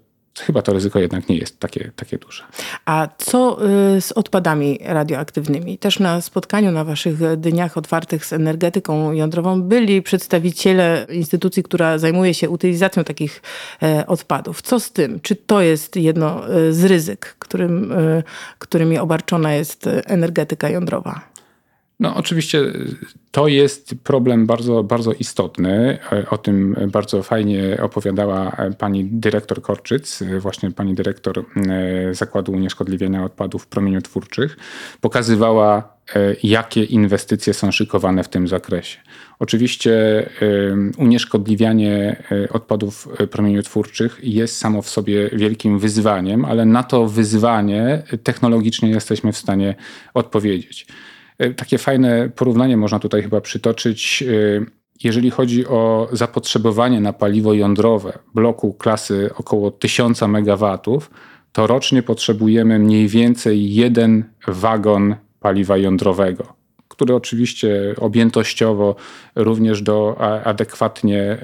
chyba 0.41 0.63
to 0.63 0.73
ryzyko 0.73 0.99
jednak 0.99 1.29
nie 1.29 1.37
jest 1.37 1.59
takie, 1.59 1.91
takie 1.97 2.19
duże. 2.19 2.43
A 2.85 3.09
co 3.19 3.59
y, 3.97 4.01
z 4.01 4.13
odpadami 4.13 4.79
radioaktywnymi? 4.85 5.79
Też 5.79 5.99
na 5.99 6.21
spotkaniu 6.21 6.73
na 6.73 6.85
waszych 6.85 7.37
dniach 7.37 7.77
otwartych 7.77 8.27
z 8.27 8.33
energetyką 8.33 9.13
jądrową 9.13 9.63
byli 9.63 10.03
przedstawiciele 10.03 11.07
instytucji, 11.11 11.63
która 11.63 11.99
zajmuje 11.99 12.35
się 12.35 12.51
utylizacją 12.51 13.05
takich 13.05 13.43
e, 13.83 14.07
odpadów. 14.07 14.63
Co 14.63 14.81
z 14.81 14.93
tym? 14.93 15.21
Czy 15.21 15.37
to 15.37 15.61
jest 15.61 15.97
jedno 15.97 16.49
e, 16.49 16.73
z 16.73 16.85
ryzyk, 16.85 17.37
którym, 17.39 17.93
e, 17.93 18.23
którymi 18.59 18.99
obarczona 18.99 19.55
jest 19.55 19.89
energetyka 20.07 20.69
jądrowa? 20.69 21.32
No, 22.03 22.17
oczywiście 22.17 22.63
to 23.31 23.49
jest 23.49 23.95
problem 24.05 24.47
bardzo, 24.47 24.85
bardzo 24.85 25.13
istotny. 25.13 25.99
O 26.31 26.39
tym 26.39 26.77
bardzo 26.93 27.23
fajnie 27.23 27.79
opowiadała 27.83 28.57
pani 28.79 29.05
dyrektor 29.05 29.63
Korczyc, 29.63 30.23
właśnie 30.39 30.71
pani 30.71 30.95
dyrektor 30.95 31.39
e, 31.39 32.15
Zakładu 32.15 32.53
Unieszkodliwiania 32.53 33.25
Odpadów 33.25 33.67
Promieniotwórczych. 33.67 34.57
Pokazywała, 35.01 35.97
e, 36.15 36.37
jakie 36.43 36.85
inwestycje 36.85 37.55
są 37.55 37.71
szykowane 37.73 38.25
w 38.25 38.29
tym 38.29 38.49
zakresie. 38.49 38.99
Oczywiście 39.39 39.93
e, 40.27 40.27
unieszkodliwianie 40.99 42.23
odpadów 42.51 43.09
promieniotwórczych 43.31 44.21
jest 44.23 44.57
samo 44.57 44.83
w 44.83 44.89
sobie 44.89 45.31
wielkim 45.33 45.79
wyzwaniem, 45.79 46.45
ale 46.45 46.65
na 46.65 46.83
to 46.83 47.07
wyzwanie 47.07 48.03
technologicznie 48.23 48.91
jesteśmy 48.91 49.33
w 49.33 49.39
stanie 49.39 49.75
odpowiedzieć. 50.15 50.87
E, 51.43 51.55
takie 51.55 51.79
fajne 51.79 52.31
porównanie 52.37 52.77
można 52.77 52.99
tutaj 52.99 53.23
chyba 53.23 53.41
przytoczyć. 53.41 54.23
E, 54.23 54.65
jeżeli 55.05 55.31
chodzi 55.31 55.67
o 55.67 56.09
zapotrzebowanie 56.13 57.01
na 57.01 57.13
paliwo 57.13 57.55
jądrowe 57.55 58.19
bloku 58.35 58.75
klasy 58.75 59.31
około 59.37 59.71
1000 59.71 60.23
MW, 60.23 60.79
to 61.53 61.67
rocznie 61.67 62.03
potrzebujemy 62.03 62.79
mniej 62.79 63.09
więcej 63.09 63.75
jeden 63.75 64.25
wagon 64.49 65.17
paliwa 65.41 65.77
jądrowego, 65.77 66.53
który 66.89 67.15
oczywiście 67.15 67.95
objętościowo 67.99 68.97
również 69.35 69.83
do 69.83 70.17
adekwatnie 70.45 71.23
e, 71.23 71.39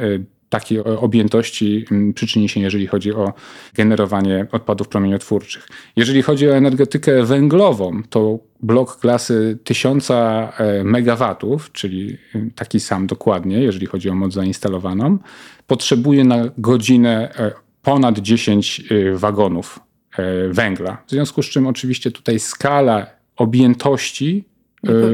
takiej 0.49 0.81
objętości 0.85 1.85
mm, 1.91 2.15
przyczyni 2.15 2.49
się, 2.49 2.61
jeżeli 2.61 2.87
chodzi 2.87 3.15
o 3.15 3.33
generowanie 3.75 4.47
odpadów 4.53 4.89
promieniotwórczych. 4.89 5.69
Jeżeli 5.97 6.23
chodzi 6.23 6.49
o 6.49 6.57
energetykę 6.57 7.25
węglową, 7.25 8.03
to 8.11 8.39
blok 8.63 8.99
klasy 8.99 9.59
1000 9.65 10.11
e, 10.11 10.85
MW, 10.85 11.37
czyli 11.73 12.19
y, 12.35 12.51
taki 12.55 12.81
sam 12.81 13.07
dokładnie, 13.07 13.61
jeżeli 13.61 13.87
chodzi 13.87 14.11
o 14.11 14.15
moc 14.15 14.33
zainstalowaną, 14.33 15.19
potrzebuje 15.67 16.25
na 16.25 16.45
godzinę 16.59 17.35
e, 17.39 17.53
ponad 17.83 18.19
10 18.19 18.83
y, 18.93 19.19
wagonów 19.19 19.81
e, 20.19 20.49
węgla. 20.49 21.03
W 21.07 21.11
związku 21.11 21.43
z 21.43 21.47
czym 21.47 21.67
oczywiście 21.67 22.11
tutaj 22.11 22.39
skala 22.39 23.07
objętości 23.37 24.45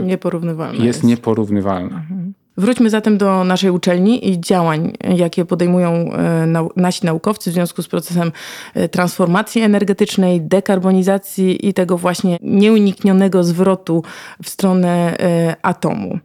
Nieporównywalna 0.02 0.72
jest, 0.74 0.86
jest. 0.86 1.04
nieporównywalna. 1.04 2.04
Wróćmy 2.56 2.90
zatem 2.90 3.18
do 3.18 3.44
naszej 3.44 3.70
uczelni 3.70 4.30
i 4.30 4.40
działań, 4.40 4.92
jakie 5.16 5.44
podejmują 5.44 5.90
e, 5.92 6.46
nasi 6.76 7.06
naukowcy 7.06 7.50
w 7.50 7.54
związku 7.54 7.82
z 7.82 7.88
procesem 7.88 8.32
e, 8.74 8.88
transformacji 8.88 9.62
energetycznej, 9.62 10.40
dekarbonizacji 10.40 11.68
i 11.68 11.74
tego 11.74 11.98
właśnie 11.98 12.38
nieuniknionego 12.42 13.44
zwrotu 13.44 14.02
w 14.42 14.48
stronę 14.48 15.18
e, 15.18 15.56
atomu. 15.62 16.18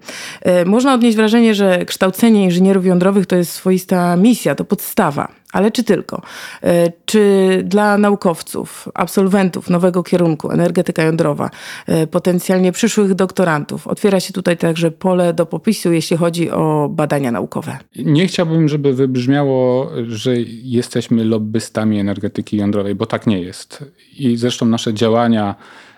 Można 0.66 0.94
odnieść 0.94 1.18
wrażenie, 1.18 1.56
że 1.56 1.86
kształcenie 1.86 2.44
inżynierów 2.44 2.86
jądrowych 2.86 3.26
to 3.26 3.36
jest 3.36 3.52
swoista 3.52 4.16
misja, 4.16 4.56
to 4.56 4.66
podstawa. 4.66 5.39
Ale 5.54 5.72
czy 5.72 5.84
tylko? 5.84 6.22
E, 6.64 6.92
czy 7.06 7.64
dla 7.66 7.98
naukowców, 7.98 8.90
absolwentów 8.94 9.70
nowego 9.70 10.04
kierunku 10.04 10.52
energetyka 10.52 11.04
jądrowa, 11.04 11.50
e, 11.88 12.08
potencjalnie 12.08 12.72
przyszłych 12.72 13.14
doktorantów, 13.14 13.88
otwiera 13.88 14.20
się 14.20 14.34
tutaj 14.34 14.58
także 14.58 14.92
pole 14.92 15.34
do 15.34 15.46
popisu, 15.46 15.92
jeśli 15.92 16.18
chodzi 16.18 16.52
o 16.52 16.90
badania 16.92 17.32
naukowe? 17.32 17.78
Nie 17.96 18.28
chciałbym, 18.28 18.68
żeby 18.68 18.94
wybrzmiało, 18.94 19.92
że 20.08 20.34
jesteśmy 20.64 21.26
lobbystami 21.26 22.00
energetyki 22.00 22.58
jądrowej, 22.58 22.96
bo 22.96 23.06
tak 23.06 23.28
nie 23.28 23.42
jest. 23.42 23.86
I 24.18 24.38
zresztą 24.38 24.66
nasze 24.66 24.94
działania 24.94 25.56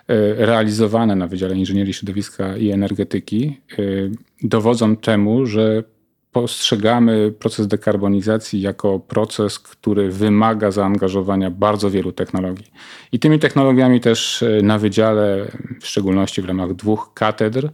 e, 0.08 0.46
realizowane 0.46 1.16
na 1.16 1.26
Wydziale 1.26 1.56
Inżynierii 1.56 1.94
Środowiska 1.94 2.56
i 2.56 2.70
Energetyki 2.70 3.60
dowodzą 4.42 4.96
temu, 4.96 5.46
że 5.46 5.82
postrzegamy 6.32 7.32
proces 7.38 7.66
dekarbonizacji 7.66 8.60
jako 8.60 8.98
proces, 8.98 9.58
który 9.58 10.10
wymaga 10.10 10.70
zaangażowania 10.70 11.50
bardzo 11.50 11.90
wielu 11.90 12.12
technologii. 12.12 12.66
I 13.12 13.18
tymi 13.18 13.38
technologiami 13.38 14.00
też 14.00 14.42
e, 14.42 14.62
na 14.62 14.78
wydziale, 14.78 15.46
w 15.80 15.86
szczególności 15.86 16.42
w 16.42 16.44
ramach 16.44 16.74
dwóch 16.74 17.10
katedr, 17.14 17.70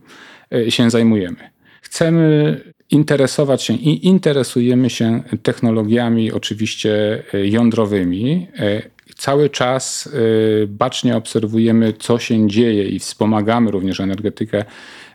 e, 0.54 0.70
się 0.70 0.90
zajmujemy. 0.90 1.50
Chcemy 1.82 2.60
interesować 2.90 3.62
się 3.62 3.74
i 3.74 4.06
interesujemy 4.06 4.90
się 4.90 5.22
technologiami 5.42 6.32
oczywiście 6.32 7.22
e, 7.34 7.46
jądrowymi. 7.46 8.48
Cały 9.16 9.50
czas 9.50 10.08
bacznie 10.68 11.16
obserwujemy, 11.16 11.92
co 11.98 12.18
się 12.18 12.48
dzieje 12.48 12.84
i 12.84 12.98
wspomagamy 12.98 13.70
również 13.70 14.00
energetykę 14.00 14.64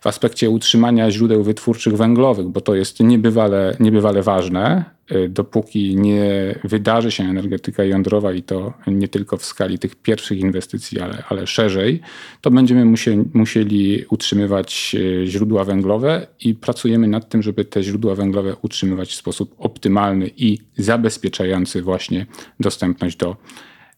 w 0.03 0.07
aspekcie 0.07 0.49
utrzymania 0.49 1.11
źródeł 1.11 1.43
wytwórczych 1.43 1.97
węglowych, 1.97 2.47
bo 2.47 2.61
to 2.61 2.75
jest 2.75 2.99
niebywale, 2.99 3.75
niebywale 3.79 4.21
ważne, 4.21 4.85
y, 5.11 5.29
dopóki 5.29 5.95
nie 5.95 6.55
wydarzy 6.63 7.11
się 7.11 7.23
energetyka 7.23 7.83
jądrowa 7.83 8.33
i 8.33 8.43
to 8.43 8.73
nie 8.87 9.07
tylko 9.07 9.37
w 9.37 9.45
skali 9.45 9.79
tych 9.79 9.95
pierwszych 9.95 10.39
inwestycji, 10.39 10.99
ale, 10.99 11.23
ale 11.29 11.47
szerzej, 11.47 12.01
to 12.41 12.51
będziemy 12.51 12.85
musieli, 12.85 13.23
musieli 13.33 14.05
utrzymywać 14.09 14.95
y, 14.99 15.23
źródła 15.27 15.63
węglowe 15.63 16.27
i 16.39 16.55
pracujemy 16.55 17.07
nad 17.07 17.29
tym, 17.29 17.43
żeby 17.43 17.65
te 17.65 17.83
źródła 17.83 18.15
węglowe 18.15 18.55
utrzymywać 18.61 19.09
w 19.09 19.15
sposób 19.15 19.55
optymalny 19.57 20.31
i 20.37 20.57
zabezpieczający 20.77 21.81
właśnie 21.81 22.25
dostępność 22.59 23.17
do 23.17 23.35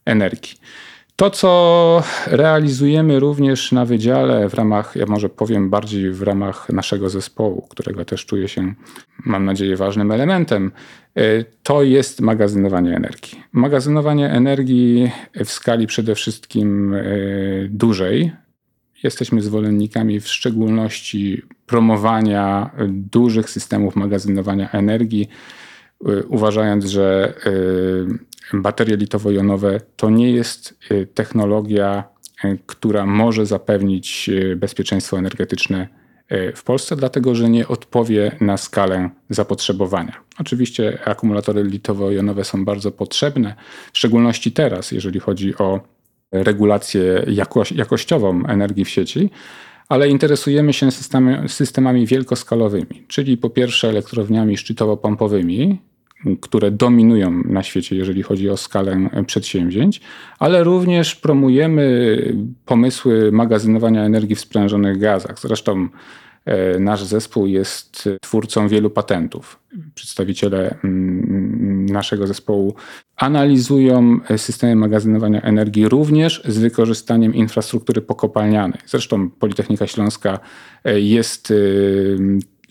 energii. 0.06 0.58
To, 1.16 1.30
co 1.30 2.02
realizujemy 2.26 3.20
również 3.20 3.72
na 3.72 3.84
wydziale 3.84 4.48
w 4.48 4.54
ramach, 4.54 4.96
ja 4.96 5.06
może 5.06 5.28
powiem 5.28 5.70
bardziej 5.70 6.10
w 6.10 6.22
ramach 6.22 6.68
naszego 6.68 7.08
zespołu, 7.08 7.66
którego 7.70 8.04
też 8.04 8.26
czuję 8.26 8.48
się, 8.48 8.74
mam 9.24 9.44
nadzieję, 9.44 9.76
ważnym 9.76 10.12
elementem, 10.12 10.72
y, 11.18 11.44
to 11.62 11.82
jest 11.82 12.20
magazynowanie 12.20 12.96
energii. 12.96 13.42
Magazynowanie 13.52 14.30
energii 14.30 15.10
w 15.44 15.50
skali 15.50 15.86
przede 15.86 16.14
wszystkim 16.14 16.94
y, 16.94 17.68
dużej. 17.70 18.32
Jesteśmy 19.02 19.42
zwolennikami 19.42 20.20
w 20.20 20.28
szczególności 20.28 21.42
promowania 21.66 22.70
dużych 22.88 23.50
systemów 23.50 23.96
magazynowania 23.96 24.70
energii, 24.70 25.28
y, 26.08 26.26
uważając, 26.28 26.84
że 26.84 27.34
baterie 28.52 28.96
litowo-jonowe 28.96 29.80
to 29.96 30.10
nie 30.10 30.30
jest 30.30 30.78
y, 30.90 31.06
technologia, 31.14 32.04
y, 32.44 32.58
która 32.66 33.06
może 33.06 33.46
zapewnić 33.46 34.28
y, 34.28 34.56
bezpieczeństwo 34.56 35.18
energetyczne 35.18 35.88
w 36.54 36.62
Polsce, 36.64 36.96
dlatego 36.96 37.34
że 37.34 37.50
nie 37.50 37.68
odpowie 37.68 38.36
na 38.40 38.56
skalę 38.56 39.10
zapotrzebowania. 39.30 40.12
Oczywiście 40.40 40.98
akumulatory 41.04 41.64
litowo-jonowe 41.64 42.44
są 42.44 42.64
bardzo 42.64 42.92
potrzebne, 42.92 43.54
w 43.92 43.98
szczególności 43.98 44.52
teraz, 44.52 44.92
jeżeli 44.92 45.20
chodzi 45.20 45.56
o 45.56 45.80
regulację 46.32 47.24
jakoś, 47.28 47.72
jakościową 47.72 48.46
energii 48.46 48.84
w 48.84 48.88
sieci, 48.88 49.30
ale 49.88 50.08
interesujemy 50.08 50.72
się 50.72 50.90
systemami, 50.90 51.48
systemami 51.48 52.06
wielkoskalowymi, 52.06 53.04
czyli 53.08 53.36
po 53.36 53.50
pierwsze 53.50 53.88
elektrowniami 53.88 54.56
szczytowo-pompowymi, 54.56 55.78
które 56.40 56.70
dominują 56.70 57.42
na 57.44 57.62
świecie, 57.62 57.96
jeżeli 57.96 58.22
chodzi 58.22 58.50
o 58.50 58.56
skalę 58.56 59.10
przedsięwzięć, 59.26 60.00
ale 60.38 60.64
również 60.64 61.16
promujemy 61.16 62.18
pomysły 62.64 63.32
magazynowania 63.32 64.04
energii 64.04 64.36
w 64.36 64.40
sprężonych 64.40 64.98
gazach. 64.98 65.40
Zresztą 65.40 65.88
e, 66.44 66.78
nasz 66.78 67.04
zespół 67.04 67.46
jest 67.46 68.08
twórcą 68.22 68.68
wielu 68.68 68.90
patentów. 68.90 69.58
Przedstawiciele 69.94 70.74
mm, 70.84 71.86
naszego 71.86 72.26
zespołu 72.26 72.74
analizują 73.16 74.20
systemy 74.36 74.76
magazynowania 74.76 75.42
energii 75.42 75.88
również 75.88 76.42
z 76.44 76.58
wykorzystaniem 76.58 77.34
infrastruktury 77.34 78.00
pokopalnianej. 78.00 78.80
Zresztą 78.86 79.30
Politechnika 79.30 79.86
Śląska 79.86 80.38
e, 80.84 81.00
jest 81.00 81.52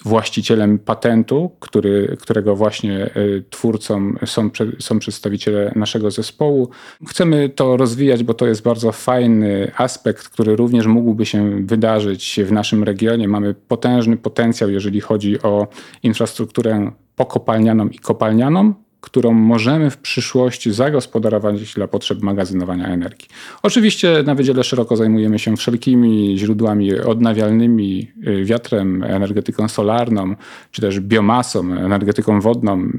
właścicielem 0.06 0.80
patentu, 0.80 1.52
który, 1.60 2.18
którego 2.22 2.56
właśnie 2.56 3.10
y, 3.18 3.44
twórcą 3.50 4.14
są, 4.26 4.50
są 4.80 5.00
przedstawiciele 5.00 5.72
naszego 5.76 6.12
zespołu. 6.12 6.70
Chcemy 7.08 7.50
to 7.50 7.78
rozwijać, 7.78 8.24
bo 8.24 8.34
to 8.34 8.48
jest 8.48 8.62
bardzo 8.62 8.92
fajny 8.92 9.72
aspekt, 9.78 10.30
który 10.30 10.56
również 10.56 10.86
mógłby 10.86 11.26
się 11.26 11.66
wydarzyć 11.66 12.40
w 12.46 12.52
naszym 12.52 12.84
regionie. 12.84 13.28
Mamy 13.28 13.54
potężny 13.54 14.18
potencjał, 14.18 14.70
jeżeli 14.70 15.02
chodzi 15.02 15.42
o 15.42 15.68
infrastrukturę 16.04 16.92
pokopalnianą 17.16 17.88
i 17.88 18.00
kopalnianą, 18.00 18.74
którą 19.06 19.34
możemy 19.34 19.90
w 19.90 19.98
przyszłości 19.98 20.74
zagospodarować 20.74 21.74
dla 21.74 21.88
potrzeb 21.88 22.22
magazynowania 22.22 22.88
energii. 22.88 23.28
Oczywiście 23.64 24.24
na 24.26 24.36
Wydziale 24.36 24.64
szeroko 24.64 24.96
zajmujemy 24.96 25.40
się 25.40 25.58
wszelkimi 25.58 26.38
źródłami 26.38 26.94
odnawialnymi, 27.00 28.12
y, 28.28 28.46
wiatrem, 28.46 29.04
energetyką 29.04 29.68
solarną, 29.68 30.36
czy 30.72 30.82
też 30.82 31.00
biomasą, 31.00 31.74
energetyką 31.74 32.42
wodną. 32.42 32.90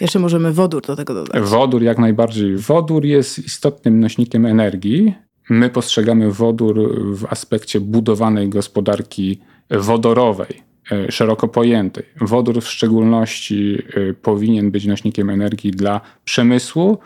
Jeszcze 0.00 0.18
możemy 0.18 0.52
wodór 0.52 0.82
do 0.82 0.96
tego 0.96 1.14
dodać. 1.14 1.42
Wodór 1.42 1.82
jak 1.82 1.98
najbardziej. 1.98 2.56
Wodór 2.56 3.04
jest 3.04 3.38
istotnym 3.38 4.00
nośnikiem 4.00 4.46
energii. 4.46 5.14
My 5.50 5.70
postrzegamy 5.70 6.32
wodór 6.32 6.94
w 7.16 7.24
aspekcie 7.24 7.80
budowanej 7.80 8.48
gospodarki 8.48 9.40
wodorowej 9.70 10.65
szeroko 11.10 11.48
pojętej. 11.48 12.04
Wodór 12.20 12.62
w 12.62 12.68
szczególności 12.68 13.78
e, 13.78 14.14
powinien 14.14 14.70
być 14.70 14.86
nośnikiem 14.86 15.30
energii 15.30 15.70
dla 15.70 16.00
przemysłu. 16.24 16.98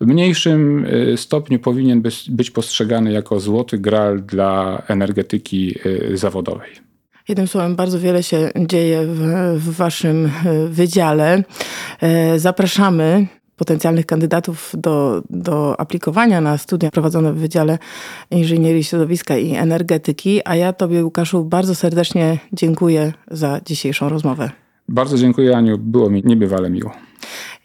W 0.00 0.06
mniejszym 0.06 0.86
e, 1.12 1.16
stopniu 1.16 1.58
powinien 1.58 2.02
być 2.28 2.50
postrzegany 2.50 3.12
jako 3.12 3.40
złoty 3.40 3.78
gral 3.78 4.22
dla 4.22 4.82
energetyki 4.88 5.74
zawodowej. 6.14 6.70
Jednym 7.28 7.46
słowem, 7.46 7.76
bardzo 7.76 8.00
wiele 8.00 8.22
się 8.22 8.50
dzieje 8.56 9.06
w, 9.06 9.20
w 9.56 9.76
Waszym 9.76 10.30
wydziale. 10.68 11.44
Zapraszamy 12.36 13.26
potencjalnych 13.56 14.06
kandydatów 14.06 14.72
do, 14.78 15.22
do 15.30 15.80
aplikowania 15.80 16.40
na 16.40 16.58
studia 16.58 16.90
prowadzone 16.90 17.32
w 17.32 17.36
Wydziale 17.36 17.78
Inżynierii 18.30 18.84
Środowiska 18.84 19.36
i 19.36 19.54
Energetyki. 19.54 20.40
A 20.44 20.56
ja 20.56 20.72
Tobie, 20.72 21.04
Łukaszu, 21.04 21.44
bardzo 21.44 21.74
serdecznie 21.74 22.38
dziękuję 22.52 23.12
za 23.30 23.60
dzisiejszą 23.66 24.08
rozmowę. 24.08 24.50
Bardzo 24.88 25.18
dziękuję, 25.18 25.56
Aniu. 25.56 25.78
Było 25.78 26.10
mi 26.10 26.22
niebywale 26.24 26.70
miło. 26.70 26.92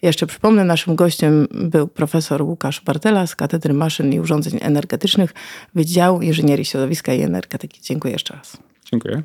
Jeszcze 0.02 0.26
przypomnę, 0.26 0.64
naszym 0.64 0.96
gościem 0.96 1.48
był 1.50 1.88
profesor 1.88 2.42
Łukasz 2.42 2.80
Bartela 2.80 3.26
z 3.26 3.36
Katedry 3.36 3.74
Maszyn 3.74 4.12
i 4.12 4.20
Urządzeń 4.20 4.58
Energetycznych 4.62 5.34
Wydziału 5.74 6.20
Inżynierii 6.20 6.64
Środowiska 6.64 7.14
i 7.14 7.22
Energetyki. 7.22 7.80
Dziękuję 7.82 8.12
jeszcze 8.12 8.34
raz. 8.34 8.56
Dziękuję. 8.84 9.22